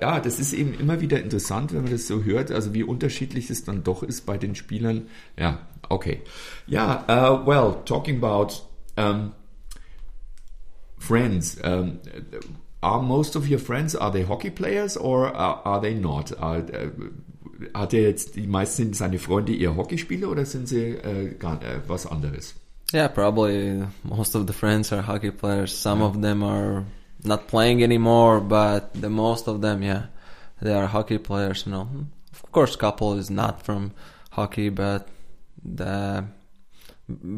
[0.00, 3.48] Ja, das ist eben immer wieder interessant, wenn man das so hört, also wie unterschiedlich
[3.48, 5.02] es dann doch ist bei den Spielern.
[5.38, 5.60] Ja,
[5.92, 6.22] okay.
[6.66, 7.04] Yeah.
[7.08, 8.60] uh, well, talking about
[8.96, 9.34] um,
[10.98, 12.00] friends, um,
[12.82, 16.32] are most of your friends, are they hockey players or are, are they not?
[16.38, 16.90] Are, äh,
[17.74, 21.62] hat er jetzt, die meisten sind seine Freunde eher Hockeyspieler oder sind sie äh, gar,
[21.62, 22.54] äh, was anderes?
[22.92, 25.72] Yeah, probably most of the friends are hockey players.
[25.72, 26.84] Some of them are
[27.24, 30.06] not playing anymore, but the most of them, yeah,
[30.60, 31.64] they are hockey players.
[31.64, 31.88] You know,
[32.32, 33.92] of course, couple is not from
[34.32, 35.08] hockey, but
[35.64, 36.24] the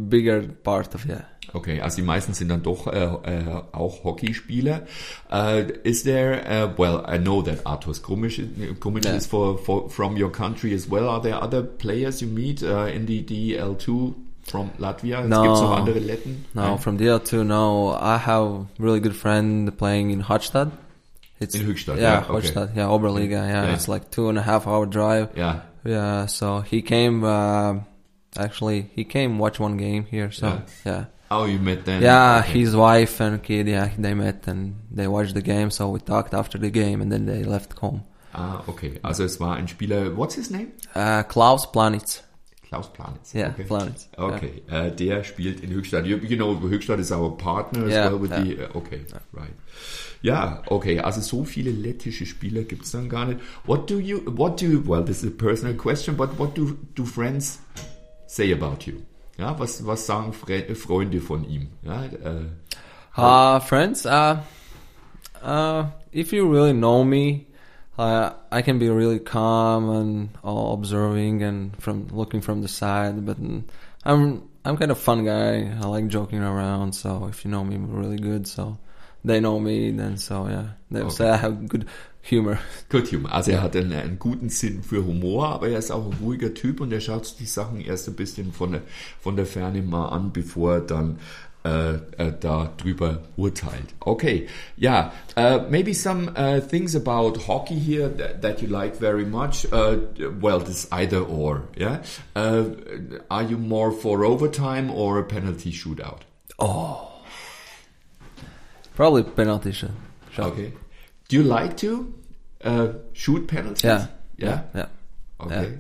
[0.09, 1.23] bigger part of yeah.
[1.53, 4.83] Okay, also die meisten sind dann doch äh, äh, auch Hockeyspieler.
[5.31, 8.41] Uh, is there, uh, well, I know that Artos Grumic,
[8.81, 9.17] Grumic Yeah.
[9.17, 11.09] is for, for, from your country as well.
[11.09, 15.27] Are there other players you meet uh, in the DEL2 from Latvia?
[15.29, 15.43] No.
[15.43, 16.45] Gibt's noch andere Letten?
[16.55, 16.79] No, Nein?
[16.79, 17.91] from DEL2, no.
[18.01, 20.73] I have really good friend playing in Höchstadt.
[21.41, 22.69] It's In Höchstadt, yeah, yeah, okay.
[22.75, 23.75] Yeah, Oberliga, yeah, Yeah.
[23.75, 25.29] It's like two and a half hour drive.
[25.37, 27.23] Yeah, Yeah, so he came.
[27.23, 27.81] Uh,
[28.37, 30.31] actually, he came watch one game here.
[30.31, 30.61] So Yeah.
[30.85, 31.05] yeah.
[31.31, 32.03] oh, you met them.
[32.03, 32.59] Yeah, Okay.
[32.61, 35.71] his wife and kid, yeah, they met and they watched the game.
[35.71, 38.03] So we talked after the game, and then they left home.
[38.35, 38.99] Ah, okay.
[39.03, 40.73] Also es war ein Spieler, what's his name?
[40.95, 42.23] Uh, Klaus Planitz.
[42.69, 43.33] Klaus Planitz.
[43.33, 43.63] Yeah, okay.
[43.65, 44.09] Planitz.
[44.19, 46.05] Okay, äh, der spielt in Höchstadt.
[46.07, 48.43] You, you know, Höchstadt is our partner as Yeah, well with yeah.
[48.43, 49.01] the, uh, okay,
[49.33, 49.55] right.
[50.23, 53.39] Ja, okay, also so viele lettische Spieler gibt's dann gar nicht.
[53.67, 57.05] What do you, what do, well, this is a personal question, but what do, do
[57.05, 57.61] friends
[58.35, 59.03] say about you?
[59.39, 61.69] Ja, was, was sagen Fre Freunde von ihm?
[61.83, 62.47] Ja, äh,
[63.17, 64.39] Uh, friends, uh,
[65.41, 67.47] uh, if you really know me,
[67.97, 73.25] uh, I can be really calm and all observing and from looking from the side,
[73.25, 75.73] but I'm, I'm kind of fun guy.
[75.81, 76.95] I like joking around.
[76.95, 78.79] So if you know me really good, so
[79.25, 81.87] they know me, then so yeah, they say I have good
[82.31, 82.59] humor.
[82.89, 83.33] Gut, Humor.
[83.33, 86.55] Also er hat einen, einen guten Sinn für Humor, aber er ist auch ein ruhiger
[86.55, 88.83] Typ und er schaut sich die Sachen erst ein bisschen von der,
[89.21, 91.19] von der Ferne mal an, bevor er dann
[91.65, 93.95] äh, äh, da drüber urteilt.
[94.01, 99.25] Okay, ja, uh, maybe some uh, things about hockey here that, that you like very
[99.25, 99.65] much.
[99.73, 99.97] Uh,
[100.43, 102.03] well, this either or, yeah.
[102.37, 106.21] Are you more for overtime or a penalty shootout?
[108.95, 109.93] Probably penalty shot.
[110.39, 110.73] Okay.
[111.35, 112.15] Do you like to
[112.63, 113.83] uh, shoot penalties?
[113.83, 114.07] Yeah.
[114.37, 114.63] Yeah.
[114.73, 114.87] Yeah.
[115.41, 115.79] Okay.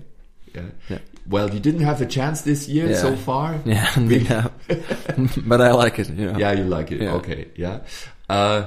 [0.52, 0.62] Yeah.
[0.88, 0.98] Yeah.
[1.28, 2.96] Well, you didn't have a chance this year Yeah.
[2.96, 3.60] so far.
[3.64, 3.98] Yeah.
[4.00, 4.48] yeah.
[5.46, 6.36] but I like it, you know.
[6.36, 7.02] Yeah, you like it.
[7.02, 7.46] Okay.
[7.54, 7.82] Yeah.
[8.28, 8.66] Uh,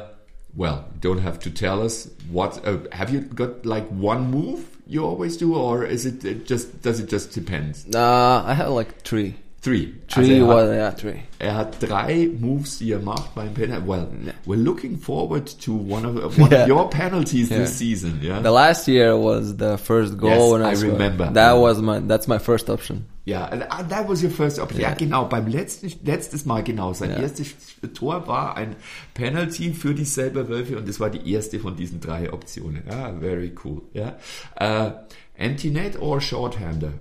[0.55, 2.65] well, don't have to tell us what.
[2.65, 6.81] Uh, have you got like one move you always do, or is it just?
[6.81, 7.83] Does it just depend?
[7.93, 9.35] Uh, I have like three.
[9.67, 9.93] Three.
[10.07, 11.19] Three also er, hat, yeah three.
[11.39, 13.85] er hat drei Moves, die er macht beim Penalty.
[13.85, 14.07] Well,
[14.45, 16.63] we're looking forward to one of one Yeah.
[16.63, 17.59] of your penalties Yeah.
[17.59, 18.21] this season.
[18.23, 18.41] Yeah.
[18.41, 20.59] The last year was the first goal.
[20.59, 21.25] Yes, I swear remember.
[21.33, 21.61] That Yeah.
[21.61, 23.07] was my that's my first option.
[23.25, 24.79] Ja, and, uh, that was your first option.
[24.79, 25.25] Ja, genau.
[25.25, 26.93] Beim letzten, letztes Mal genau.
[26.93, 27.53] Sein erstes
[27.93, 28.77] Tor war ein
[29.15, 32.83] Penalty für die selber Wölfe und das war die erste von diesen drei Optionen.
[32.89, 33.81] Ja, very cool.
[33.93, 34.15] Ja.
[34.61, 34.91] Uh,
[35.35, 36.93] empty net or shorthander?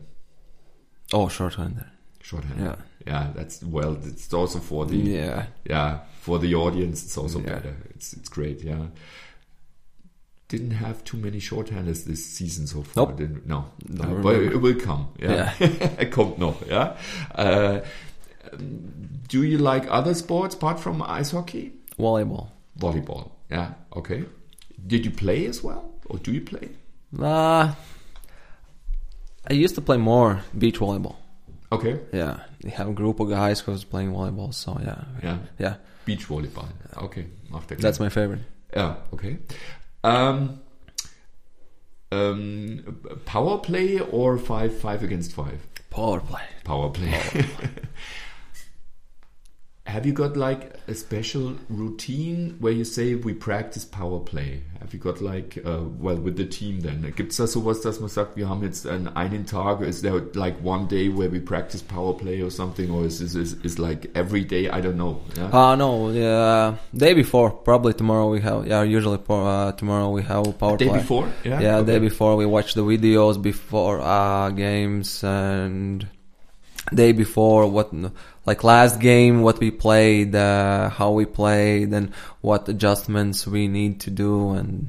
[1.13, 1.87] Oh, short-hander.
[2.27, 2.65] Shorthander.
[2.65, 2.77] Yeah.
[3.07, 3.97] Yeah, that's well.
[4.05, 5.47] It's also for the Yeah.
[5.65, 7.05] yeah for the audience.
[7.05, 7.55] It's also Yeah.
[7.55, 7.77] better.
[7.95, 8.65] It's it's great.
[8.65, 8.87] Yeah.
[10.49, 13.07] Didn't have too many shorthanders this season so far.
[13.07, 13.17] Nope.
[13.19, 15.09] Didn't, no, no, Don't but it will come.
[15.19, 15.53] Yeah,
[15.99, 16.63] er kommt noch.
[16.69, 16.97] Yeah.
[17.35, 17.81] Uh,
[19.29, 21.73] do you like other sports apart from ice hockey?
[21.99, 22.49] Volleyball.
[22.79, 23.31] Volleyball.
[23.51, 23.75] Yeah.
[23.97, 24.25] Okay.
[24.87, 26.69] Did you play as well, or do you play?
[27.19, 27.75] Uh,
[29.51, 31.17] I used to play more beach volleyball.
[31.73, 31.99] Okay.
[32.13, 34.53] Yeah, we have a group of guys who was playing volleyball.
[34.55, 35.39] So yeah, Yeah.
[35.59, 35.75] yeah,
[36.05, 36.69] Beach Volleyball.
[36.97, 37.27] Okay.
[37.51, 38.41] Macht er that's my favorite.
[38.75, 38.95] Yeah.
[39.13, 39.39] okay.
[40.05, 40.61] Um,
[42.13, 42.81] um,
[43.25, 45.59] power play or five five against five?
[45.91, 46.45] Power play.
[46.65, 47.13] Power play.
[49.87, 54.63] Have you got like a special routine where you say we practice power play?
[54.81, 57.13] Have you got like uh, well with the team then?
[57.17, 59.83] Gibt's da sowas, dass man sagt, wir haben jetzt einen, einen Tag?
[59.83, 63.37] Is there like one day where we practice power play or something, or is is
[63.37, 64.69] is, is like every day?
[64.69, 65.21] I don't know.
[65.37, 65.51] Yeah.
[65.53, 67.51] Uh no, yeah, day before.
[67.51, 68.67] Probably tomorrow we have.
[68.67, 70.87] Yeah, usually uh, tomorrow we have power play.
[70.87, 70.99] day play.
[70.99, 71.29] before?
[71.45, 71.61] Yeah.
[71.61, 71.93] Yeah, Okay.
[71.93, 76.09] day before we watch the videos before uh games and
[76.95, 77.93] day before what
[78.47, 84.01] like last game what we played uh, how we played and what adjustments we need
[84.01, 84.89] to do and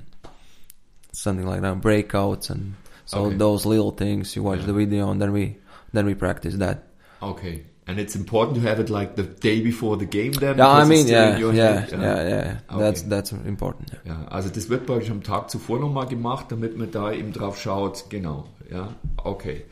[1.11, 2.73] something like that breakouts and
[3.05, 3.37] so Okay.
[3.37, 4.67] those little things you watch Yeah.
[4.67, 5.55] the video and then we
[5.93, 6.83] then we practice that
[7.21, 7.63] Okay.
[7.89, 10.57] And it's important to have it like the day before the game then?
[10.57, 12.83] yeah i mean still yeah yeah, yeah yeah Okay.
[12.83, 14.01] that's that's important yeah.
[14.05, 17.31] Ja, also das wird bei euch am Tag zuvor nochmal gemacht, damit man da eben
[17.31, 18.03] drauf schaut.
[18.09, 18.89] Genau, ja,
[19.23, 19.63] okay.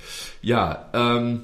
[0.42, 1.42] Ja, um,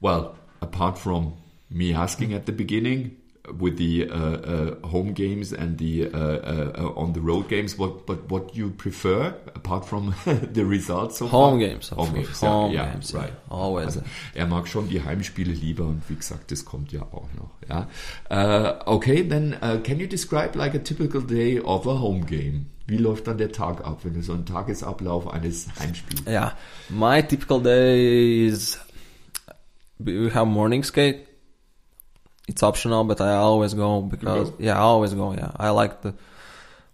[0.00, 1.32] well, apart from
[1.70, 3.16] me asking at the beginning
[3.58, 7.78] with the uh, uh, home games and the uh, uh, uh, on the road games,
[7.78, 10.14] what but what you prefer apart from
[10.52, 11.50] the results so far?
[11.50, 13.32] home games of Home games, ja, home ja, games right.
[13.48, 14.02] always Also,
[14.34, 17.50] er mag schon die Heimspiele lieber und wie gesagt, das kommt ja auch noch.
[17.68, 17.88] Ja.
[18.30, 22.66] Uh, okay, then uh, can you describe like a typical day of a home game?
[22.86, 26.26] Wie läuft dann der Tag ab, wenn du so einen Tagesablauf eines Heimspiels?
[26.26, 26.52] Yeah,
[26.88, 28.78] my typical day is
[29.98, 31.27] we have morning skate.
[32.48, 34.56] It's optional, but I always go because go?
[34.58, 35.34] yeah, I always go.
[35.34, 36.14] Yeah, I like the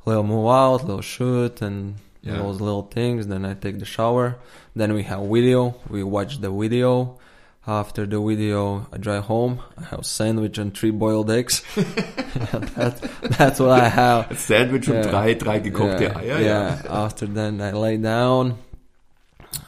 [0.04, 2.38] little move out, little shoot, and Yeah.
[2.42, 3.26] those little things.
[3.26, 4.36] Then I take the shower.
[4.74, 5.74] Then we have video.
[5.88, 7.18] We watch the video.
[7.66, 9.60] After the video, I drive home.
[9.78, 11.62] I have sandwich and three boiled eggs.
[12.76, 13.00] that's,
[13.38, 14.30] that's what I have.
[14.30, 15.10] Ein Sandwich und Yeah.
[15.10, 16.40] drei, drei gekochte yeah, Eier.
[16.40, 16.82] yeah.
[16.90, 18.58] After then, I lay down,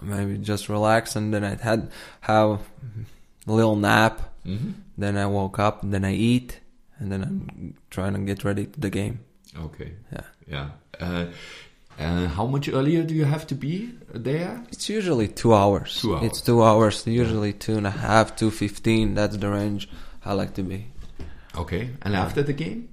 [0.02, 1.88] maybe just relax, and then I had
[2.20, 2.60] have
[3.46, 4.20] a little nap.
[4.46, 4.74] Mhm.
[4.98, 6.60] Then I woke up, and then I eat,
[6.98, 9.18] and then I'm trying to get ready to the game.
[9.58, 9.92] Okay.
[10.12, 10.20] Yeah.
[10.48, 10.68] Yeah.
[11.00, 11.26] Uh,
[11.98, 14.62] uh, how much earlier do you have to be there?
[14.70, 16.00] It's usually two hours.
[16.00, 16.24] Two hours.
[16.26, 17.06] It's two hours.
[17.06, 19.14] Usually two and a half, two fifteen.
[19.14, 19.88] That's the range
[20.24, 20.86] I like to be.
[21.56, 21.90] Okay.
[22.02, 22.88] And after the game?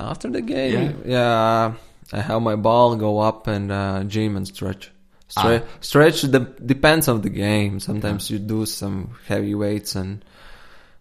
[0.00, 1.74] After the game, yeah,
[2.12, 4.90] I have my ball go up and uh, gym and stretch.
[5.28, 5.68] Stre- Ah.
[5.80, 7.80] Stretch de- depends on the game.
[7.80, 10.24] Sometimes you do some heavy weights and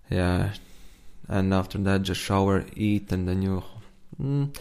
[0.10, 0.54] yeah,
[1.28, 3.64] and after that just shower, eat, and then you.
[4.22, 4.56] Mm,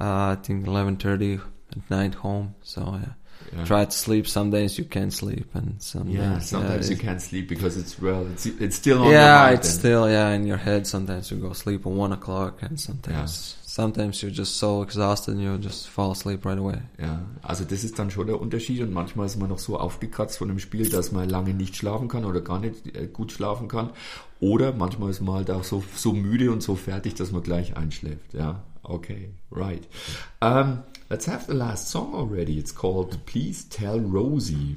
[0.00, 1.40] uh, I think eleven thirty
[1.72, 2.54] at night home.
[2.62, 3.14] So yeah.
[3.52, 3.64] Yeah.
[3.64, 4.26] try to sleep.
[4.28, 7.76] Some days you can't sleep, and some Yeah, days, sometimes you it's- can't sleep because
[7.76, 9.78] it's well, it's it's still on yeah, it's then.
[9.78, 10.86] still yeah in your head.
[10.86, 15.42] Sometimes you go sleep at one o'clock, and sometimes sometimes you're just so exhausted and
[15.42, 16.78] you just fall asleep right away.
[17.00, 20.38] Ja, also das ist dann schon der Unterschied und manchmal ist man noch so aufgekratzt
[20.38, 23.66] von dem Spiel, dass man lange nicht schlafen kann oder gar nicht äh, gut schlafen
[23.68, 23.90] kann.
[24.40, 27.76] Oder manchmal ist man halt auch so, so müde und so fertig, dass man gleich
[27.76, 28.32] einschläft.
[28.32, 29.82] Ja, okay, right.
[30.40, 30.78] Um,
[31.10, 32.58] let's have the last song already.
[32.58, 34.76] It's called Please Tell Rosie.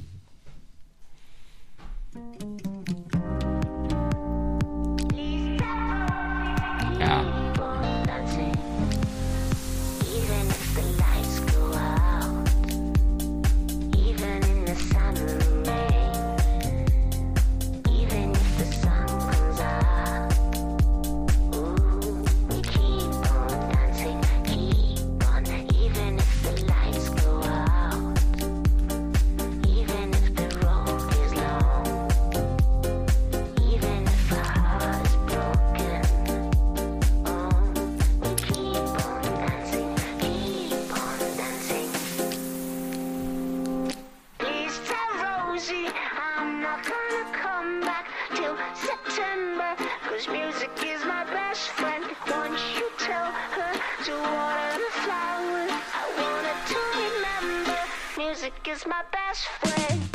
[58.44, 60.10] Music is my best friend.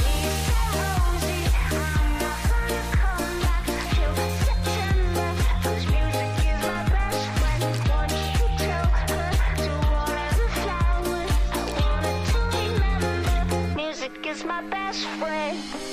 [14.25, 15.88] Is my best friend.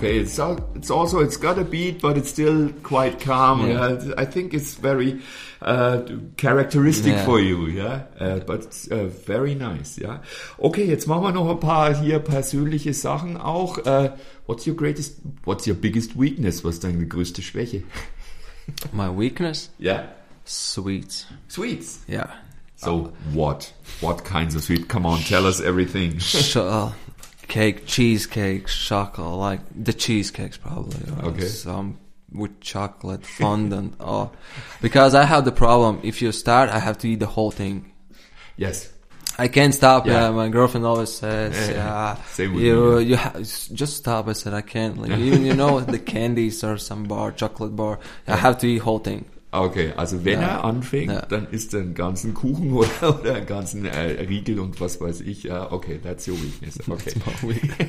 [0.00, 3.68] Okay, it's al- it's also it's got a beat, but it's still quite calm.
[3.68, 3.98] Yeah.
[3.98, 5.20] Yeah, I think it's very
[5.60, 6.00] uh,
[6.38, 7.24] characteristic Yeah.
[7.26, 7.66] for you.
[7.66, 9.98] Yeah, uh, but it's, uh, very nice.
[9.98, 10.20] Ja.
[10.58, 13.76] Okay, jetzt machen wir noch ein paar hier persönliche Sachen auch.
[13.84, 14.08] Uh,
[14.46, 15.20] what's your greatest?
[15.44, 16.64] What's your biggest weakness?
[16.64, 17.82] Was ist deine größte Schwäche?
[18.92, 19.68] My weakness?
[19.78, 20.04] Yeah,
[20.46, 21.26] Sweets.
[21.48, 22.00] sweets.
[22.08, 22.28] Yeah.
[22.76, 23.74] So what?
[24.00, 24.88] What kinds of sweet?
[24.88, 26.18] Come on, tell us everything.
[26.56, 26.92] Uh,
[27.50, 31.02] cake, cheesecake, chocolate, like the cheesecakes probably.
[31.22, 31.48] or Okay.
[31.48, 31.98] Some
[32.32, 33.94] with chocolate fondant.
[34.00, 34.30] oh,
[34.80, 36.00] because I have the problem.
[36.10, 37.76] If you start, I have to eat the whole thing.
[38.56, 38.88] yes.
[39.38, 40.06] I can't stop.
[40.06, 40.12] Yeah.
[40.12, 43.38] Yeah, my girlfriend always says, uh, Yeah, "Yeah, same with you me, you ha-
[43.80, 47.32] just stop." I said, "I can't." Like, even you know the candies or some bar,
[47.32, 48.00] chocolate bar.
[48.26, 49.24] I have to eat whole thing.
[49.52, 50.46] Okay, also wenn Ja.
[50.48, 51.26] er anfängt, Ja.
[51.26, 55.22] dann isst er einen ganzen Kuchen oder, oder einen ganzen äh, Riegel und was weiß
[55.22, 55.42] ich.
[55.42, 56.78] Ja, okay, that's your weakness.
[56.88, 57.12] Okay.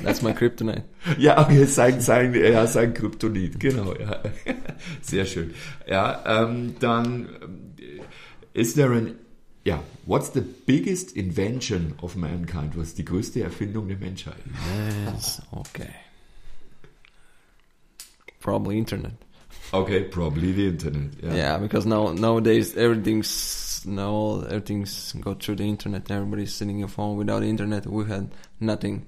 [0.03, 0.83] That's my kryptonite.
[1.19, 4.21] Ja, okay, sein, sein, ja, sein Kryptonit, genau, ja.
[5.01, 5.53] Sehr schön.
[5.87, 7.73] Ja, ähm, dann, ähm,
[8.53, 9.13] is there an,
[9.63, 12.75] ja, what's the biggest invention of mankind?
[12.75, 14.33] Was ist die größte Erfindung der Menschheit?
[15.13, 15.41] Yes.
[15.51, 15.89] Okay.
[18.39, 19.13] Probably internet.
[19.73, 21.11] Okay, probably the internet.
[21.23, 21.33] Ja.
[21.33, 26.11] Yeah, because now nowadays everything's no everything's go through the internet.
[26.11, 27.85] Everybody's sitting your phone without internet.
[27.87, 29.05] We had nothing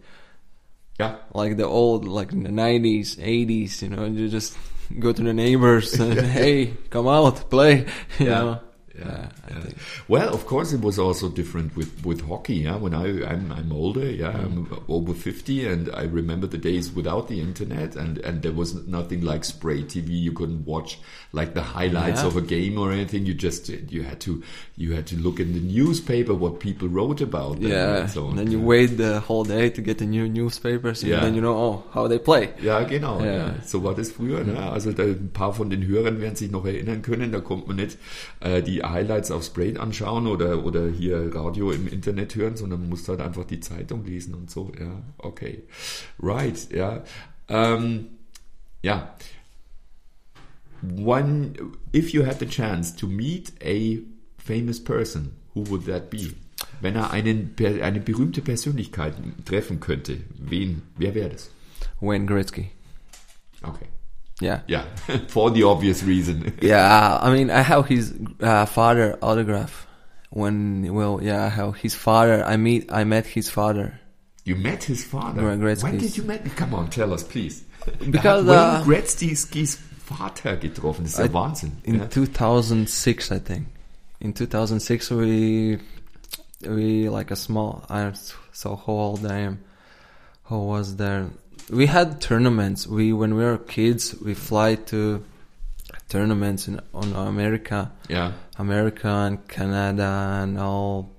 [0.99, 1.16] Ja.
[1.34, 3.82] like the old, like in the nineties, eighties.
[3.82, 4.55] You know, you just
[4.99, 7.86] go to the neighbors and hey, come out, play.
[8.20, 8.39] You Yeah.
[8.43, 8.59] know.
[8.97, 9.63] Yeah, yeah.
[10.07, 12.57] Well, of course, it was also different with, with hockey.
[12.57, 14.43] Yeah, when I I'm, I'm older, yeah, mm.
[14.45, 18.75] I'm over fifty, and I remember the days without the internet, and, and there was
[18.87, 20.09] nothing like Sprade TV.
[20.09, 20.99] You couldn't watch
[21.31, 22.27] like the highlights Yeah.
[22.27, 23.25] of a game or anything.
[23.25, 24.43] You just you had to
[24.77, 27.59] you had to look in the newspaper what people wrote about.
[27.61, 28.65] Yeah, and so and then you yeah.
[28.65, 31.21] wait the whole day to get the new newspapers, and Yeah.
[31.21, 32.49] then you know, oh, how they play.
[32.61, 33.23] Ja, genau.
[33.23, 33.55] Ja.
[33.65, 34.43] So war das früher.
[34.43, 34.53] Ne?
[34.53, 34.57] Mm.
[34.57, 37.31] Also da, ein paar von den Hörern werden sich noch erinnern können.
[37.31, 37.97] Da kommt man nicht
[38.39, 42.89] äh, die Highlights auf Spray anschauen oder, oder hier Radio im Internet hören, sondern man
[42.89, 44.71] muss halt einfach die Zeitung lesen und so.
[44.79, 45.63] Ja, okay.
[46.19, 47.03] Right, ja.
[47.47, 48.07] Ähm,
[48.81, 49.15] ja.
[50.97, 51.53] One,
[51.93, 53.99] if you had the chance to meet a
[54.38, 56.34] famous person, who would that be?
[56.81, 59.15] Wenn er einen, eine berühmte Persönlichkeit
[59.45, 61.49] treffen könnte, wen, wer wäre das?
[62.01, 62.71] Wayne Gretzky.
[63.61, 63.88] Okay.
[64.41, 64.61] Yeah.
[64.67, 64.86] Yeah,
[65.27, 66.53] for the obvious reason.
[66.61, 69.88] Yeah, I mean, I have his uh, father autograph.
[70.31, 72.43] When well, yeah, I have his father.
[72.43, 73.99] I meet, I met his father.
[74.45, 75.41] You met his father.
[75.41, 75.84] Gretzky's.
[75.84, 76.55] When did you meet?
[76.55, 77.63] Come on, tell us, please.
[78.11, 81.05] Because, uh, Wayne Gretzky's Vater getroffen.
[81.05, 81.71] Das ist ja I- Wahnsinn.
[81.84, 82.07] In ja.
[82.09, 83.67] 2006, I think.
[84.19, 85.79] In 2006, we
[86.67, 87.84] we like a small.
[87.89, 88.11] I
[88.51, 89.59] so how old I am.
[90.49, 91.29] Who was there?
[91.70, 92.88] We had tournaments.
[92.88, 95.24] We when we were kids, we fly to
[96.09, 97.91] tournaments in on America.
[98.09, 98.34] Yeah.
[98.57, 101.16] America and Canada and all.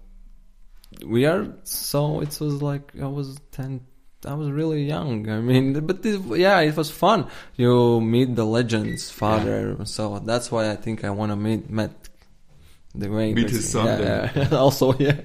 [1.05, 3.81] We are so it was like I was ten.
[4.27, 5.29] I was really young.
[5.29, 7.29] I mean, but this, yeah, it was fun.
[7.57, 9.77] You meet the legends, father.
[9.85, 12.04] So that's why I think I want to meet met
[12.97, 14.49] the way Meet his son Yeah, yeah.
[14.57, 15.17] also, yeah.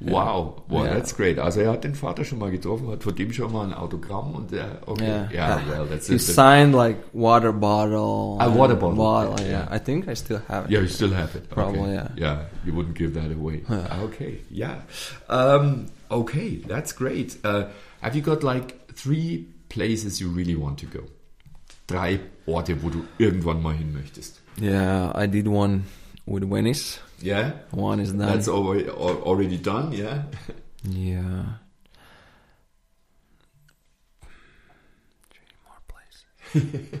[0.00, 0.94] Wow, wow, Ja.
[0.94, 1.38] that's great.
[1.38, 4.34] Also er hat den Vater schon mal getroffen, hat von dem schon mal ein Autogramm
[4.34, 5.30] und der, okay, Yeah.
[5.32, 6.20] ja, well, that's He it.
[6.20, 8.36] signed like water bottle.
[8.40, 9.68] A water bottle, bottle, yeah.
[9.70, 10.70] I think I still have it.
[10.72, 11.48] Yeah, you still have it.
[11.48, 11.92] Probably, okay.
[11.94, 12.08] yeah.
[12.16, 13.62] Yeah, you wouldn't give that away.
[13.68, 14.00] Yeah.
[14.04, 14.82] Okay, yeah.
[15.28, 17.36] Um, okay, that's great.
[17.44, 17.66] Uh,
[18.00, 21.04] have you got like three places you really want to go?
[21.86, 24.40] Drei Orte, wo du irgendwann mal hin möchtest.
[24.60, 25.84] Yeah, I did one
[26.26, 26.98] with Venice.
[27.22, 28.26] Yeah, One is done.
[28.26, 29.92] that's already already done.
[29.92, 30.22] Yeah.
[30.84, 31.44] Yeah.
[35.30, 37.00] Three more places.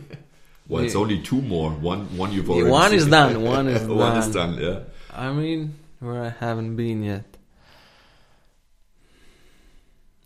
[0.68, 1.70] Well, it's only two more.
[1.72, 2.70] One, one you've Yeah, already.
[2.70, 3.96] one is done, one is done.
[3.98, 4.54] one is done.
[4.62, 4.78] Yeah.
[5.12, 7.24] I mean, where I haven't been yet.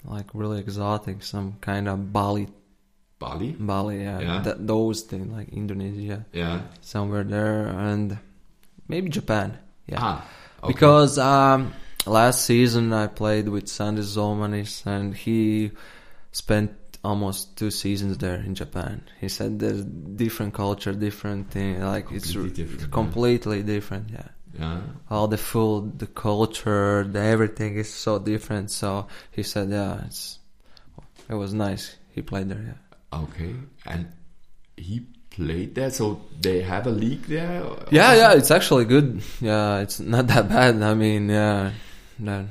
[0.05, 2.47] Like really exotic, some kind of Bali,
[3.19, 3.57] Bali.
[3.59, 4.41] Bali, yeah, Yeah.
[4.43, 6.61] That, those things like Indonesia, Yeah.
[6.81, 8.19] somewhere there, and
[8.87, 9.59] maybe Japan.
[9.87, 10.24] Yeah, Ah,
[10.62, 10.72] okay.
[10.72, 11.72] because um,
[12.07, 15.70] last season I played with Sandy Zolmanis, and he
[16.32, 16.72] spent
[17.05, 19.03] almost two seasons there in Japan.
[19.20, 21.80] He said there's different culture, different thing.
[21.80, 22.89] Like it's Completely r- different, yeah.
[22.93, 24.11] completely different.
[24.11, 24.28] Yeah.
[24.59, 24.80] Yeah.
[25.11, 28.70] all the food, the culture, the everything is so different.
[28.70, 30.39] So he said, yeah, it's
[31.28, 31.95] it was nice.
[32.14, 32.64] He played there.
[33.12, 33.18] Yeah.
[33.24, 33.55] Okay.
[33.84, 34.09] And
[34.78, 35.07] he
[35.37, 37.62] played there, so they have a league there.
[37.91, 39.22] Yeah, yeah, it's actually good.
[39.41, 40.82] Yeah, it's not that bad.
[40.82, 41.72] I mean, yeah,
[42.18, 42.47] no,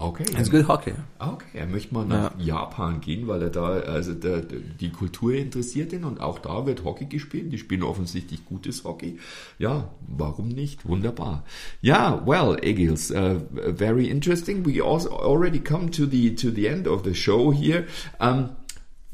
[0.00, 0.24] Okay.
[0.36, 0.92] it's good hockey.
[1.20, 5.34] Okay, er möchte mal nach Japan gehen, weil er da, also der, der, die Kultur
[5.34, 7.52] interessiert ihn und auch da wird Hockey gespielt.
[7.52, 9.18] Die spielen offensichtlich gutes Hockey.
[9.58, 10.86] Ja, warum nicht?
[10.86, 11.44] Wunderbar.
[11.80, 13.40] Ja, well, Egils, uh,
[13.76, 14.66] very interesting.
[14.66, 17.86] We also already come to the to the end of the show here.
[18.18, 18.50] Um,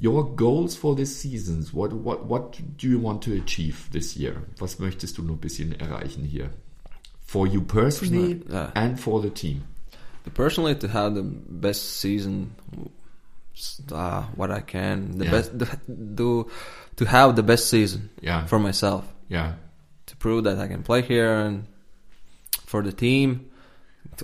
[0.00, 1.64] your goals for this season.
[1.72, 4.42] What what what do you want to achieve this year?
[4.60, 6.50] Was möchtest du noch ein bisschen erreichen hier?
[7.22, 8.72] For you personally Yeah.
[8.74, 9.62] and for the team.
[10.34, 12.50] Personally, to have the best season,
[13.92, 15.30] uh, what I can, the Yeah.
[15.30, 15.66] best, the,
[16.14, 16.46] do
[16.96, 18.46] to have the best season Yeah.
[18.46, 19.04] for myself.
[19.28, 19.54] Yeah.
[20.06, 21.66] to prove that I can play here and
[22.66, 23.46] for the team,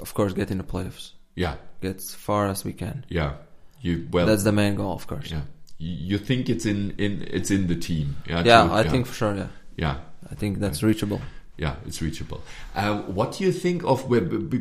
[0.01, 1.57] of course, get in the playoffs, Yeah.
[1.81, 3.05] get as far as we can.
[3.09, 3.35] Yeah.
[3.81, 5.31] You well That's the main goal, of course.
[5.31, 5.43] Yeah.
[5.79, 8.17] You think it's in, in it's in the team.
[8.27, 8.43] Yeah.
[8.45, 9.35] Yeah, to- I think for sure.
[9.37, 9.97] Yeah, Yeah.
[10.31, 11.21] I think that's reachable.
[11.59, 12.43] Yeah, it's reachable.
[12.75, 14.09] Uh, what do you think of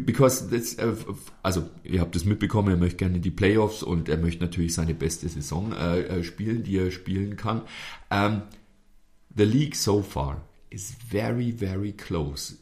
[0.05, 0.95] because this, uh,
[1.43, 4.93] also ihr habt es mitbekommen, er möchte gerne die Playoffs und er möchte natürlich seine
[4.93, 7.63] beste Saison äh, spielen, die er spielen kann.
[8.09, 8.43] Um,
[9.36, 12.55] the league so far is very very close.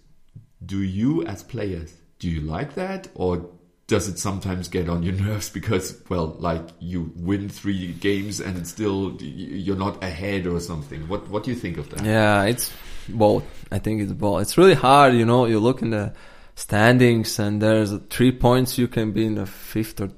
[0.62, 3.50] Do you as players do you like that or
[3.88, 8.58] does it sometimes get on your nerves because well like you win three games and
[8.58, 11.08] it's still you're not ahead or something?
[11.08, 12.04] What what do you think of that?
[12.06, 12.72] Yeah, it's
[13.10, 13.44] both.
[13.72, 14.42] I think it's both.
[14.42, 15.46] It's really hard, you know.
[15.46, 16.14] You look in the
[16.56, 18.78] standings, and there's three points.
[18.78, 20.10] You can be in the fifth or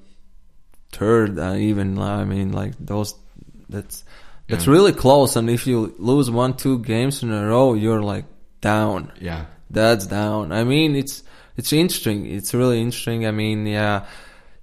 [0.91, 3.16] third, and even I mean, like those.
[3.70, 4.03] That's
[4.47, 4.74] that's Yeah.
[4.74, 5.36] really close.
[5.36, 8.26] And if you lose one, two games in a row, you're like
[8.61, 9.11] down.
[9.20, 9.45] Yeah.
[9.72, 10.51] That's down.
[10.51, 11.24] I mean, it's
[11.58, 12.26] it's interesting.
[12.26, 13.26] It's really interesting.
[13.26, 14.06] I mean, yeah,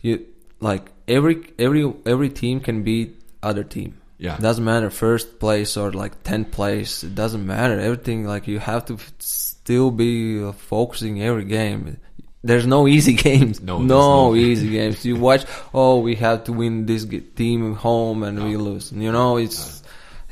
[0.01, 0.27] you
[0.61, 3.99] like every every every team can beat other team.
[4.19, 4.37] Yeah.
[4.37, 7.03] doesn't matter first place or like tenth place.
[7.03, 7.81] It doesn't matter.
[7.81, 11.97] Everything like you have to still be focusing every game.
[12.45, 13.61] There's no easy games.
[13.61, 15.05] No, No, no- easy games.
[15.05, 15.45] You watch.
[15.75, 18.93] Oh, we have to win this team home and we lose.
[18.93, 19.82] You know, it's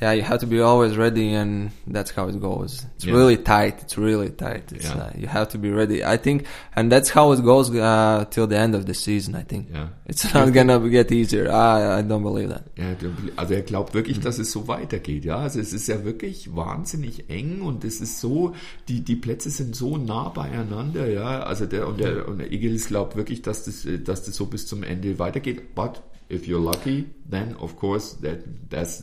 [0.00, 0.12] yeah.
[0.12, 2.86] You have to be always ready, and that's how it goes.
[2.96, 3.14] It's Yeah.
[3.16, 3.82] really tight.
[3.82, 4.72] It's really tight.
[4.72, 4.96] It's, Yeah.
[5.02, 6.04] uh, you have to be ready.
[6.04, 6.44] I think,
[6.74, 9.34] and that's how it goes uh, till the end of the season.
[9.34, 9.68] I think.
[9.72, 9.88] Yeah.
[10.06, 11.48] It's not gonna get easier.
[11.50, 12.64] I I don't believe that.
[12.76, 12.94] Ja,
[13.36, 15.36] also er glaubt wirklich, dass es so weitergeht, ja.
[15.38, 18.54] Also es ist ja wirklich wahnsinnig eng und es ist so,
[18.88, 21.42] die, die Plätze sind so nah beieinander, ja.
[21.44, 24.46] Also der und der und der Eagles glaubt wirklich, dass das, äh, dass das so
[24.46, 25.74] bis zum Ende weitergeht.
[25.74, 29.02] But if you're lucky, then of course that that's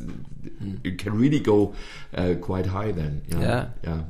[0.84, 1.76] it can really go
[2.16, 3.22] uh, quite high then.
[3.28, 3.68] Yeah.
[3.84, 4.02] Yeah.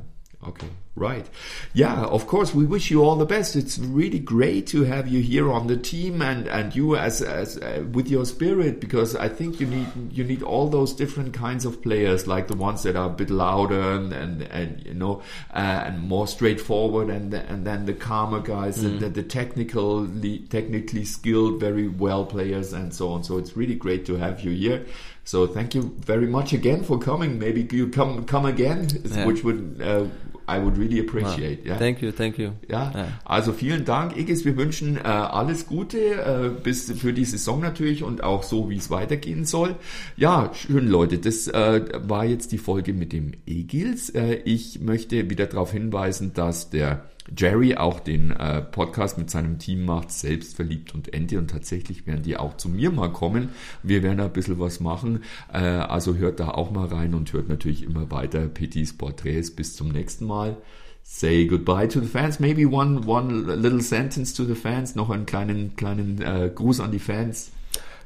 [0.46, 0.68] Okay,
[0.98, 1.26] right.
[1.72, 3.56] Yeah, of course, we wish you all the best.
[3.56, 7.56] It's really great to have you here on the team and and you as as
[7.58, 11.64] uh, with your spirit because I think you need you need all those different kinds
[11.64, 15.22] of players like the ones that are a bit louder and and, and you know
[15.54, 21.04] uh, and more straightforward and and then the calmer guys and the, the technically technically
[21.04, 23.24] skilled very well players and so on.
[23.24, 24.84] So it's really great to have you here.
[25.24, 27.38] So thank you very much again for coming.
[27.38, 29.26] Maybe you come come again, Yeah.
[29.26, 30.06] which would uh,
[30.48, 31.64] I would really appreciate.
[31.66, 31.76] Yeah.
[31.78, 32.10] Thank you.
[32.12, 32.52] Thank you.
[32.68, 33.06] Ja, Yeah.
[33.24, 34.44] also vielen Dank, Igis.
[34.44, 38.76] Wir wünschen äh, alles Gute äh, bis für die Saison natürlich und auch so, wie
[38.76, 39.76] es weitergehen soll.
[40.16, 41.18] Ja, schön, Leute.
[41.18, 44.10] Das äh, war jetzt die Folge mit dem Egils.
[44.10, 47.04] Äh, ich möchte wieder darauf hinweisen, dass der
[47.36, 52.22] Jerry auch den äh, Podcast mit seinem Team macht, selbstverliebt und Ente und tatsächlich werden
[52.22, 53.50] die auch zu mir mal kommen.
[53.82, 55.22] Wir werden ein bisschen was machen,
[55.52, 59.50] äh, also hört da auch mal rein und hört natürlich immer weiter Petits Porträts.
[59.50, 60.56] Bis zum nächsten Mal.
[61.02, 62.38] Say goodbye to the fans.
[62.38, 64.94] Maybe one one little sentence to the fans.
[64.94, 67.50] Noch einen kleinen kleinen äh, Gruß an die Fans.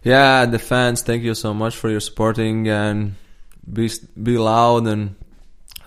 [0.05, 3.15] Yeah, the fans, thank you so much for your supporting and
[3.63, 5.15] be be loud and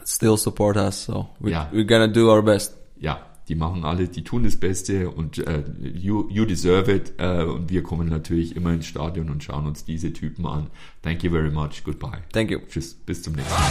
[0.06, 1.06] still support us.
[1.06, 1.68] So we, Yeah.
[1.72, 2.74] we're gonna do our best.
[3.06, 7.14] Ja, die machen alle, die tun das Beste und äh, you, you deserve it.
[7.20, 10.72] Äh, und wir kommen natürlich immer ins Stadion und schauen uns diese Typen an.
[11.04, 11.84] Thank you very much.
[11.84, 12.24] Goodbye.
[12.34, 12.62] Thank you.
[12.68, 12.96] Tschüss.
[12.96, 13.62] Bis zum nächsten Mal.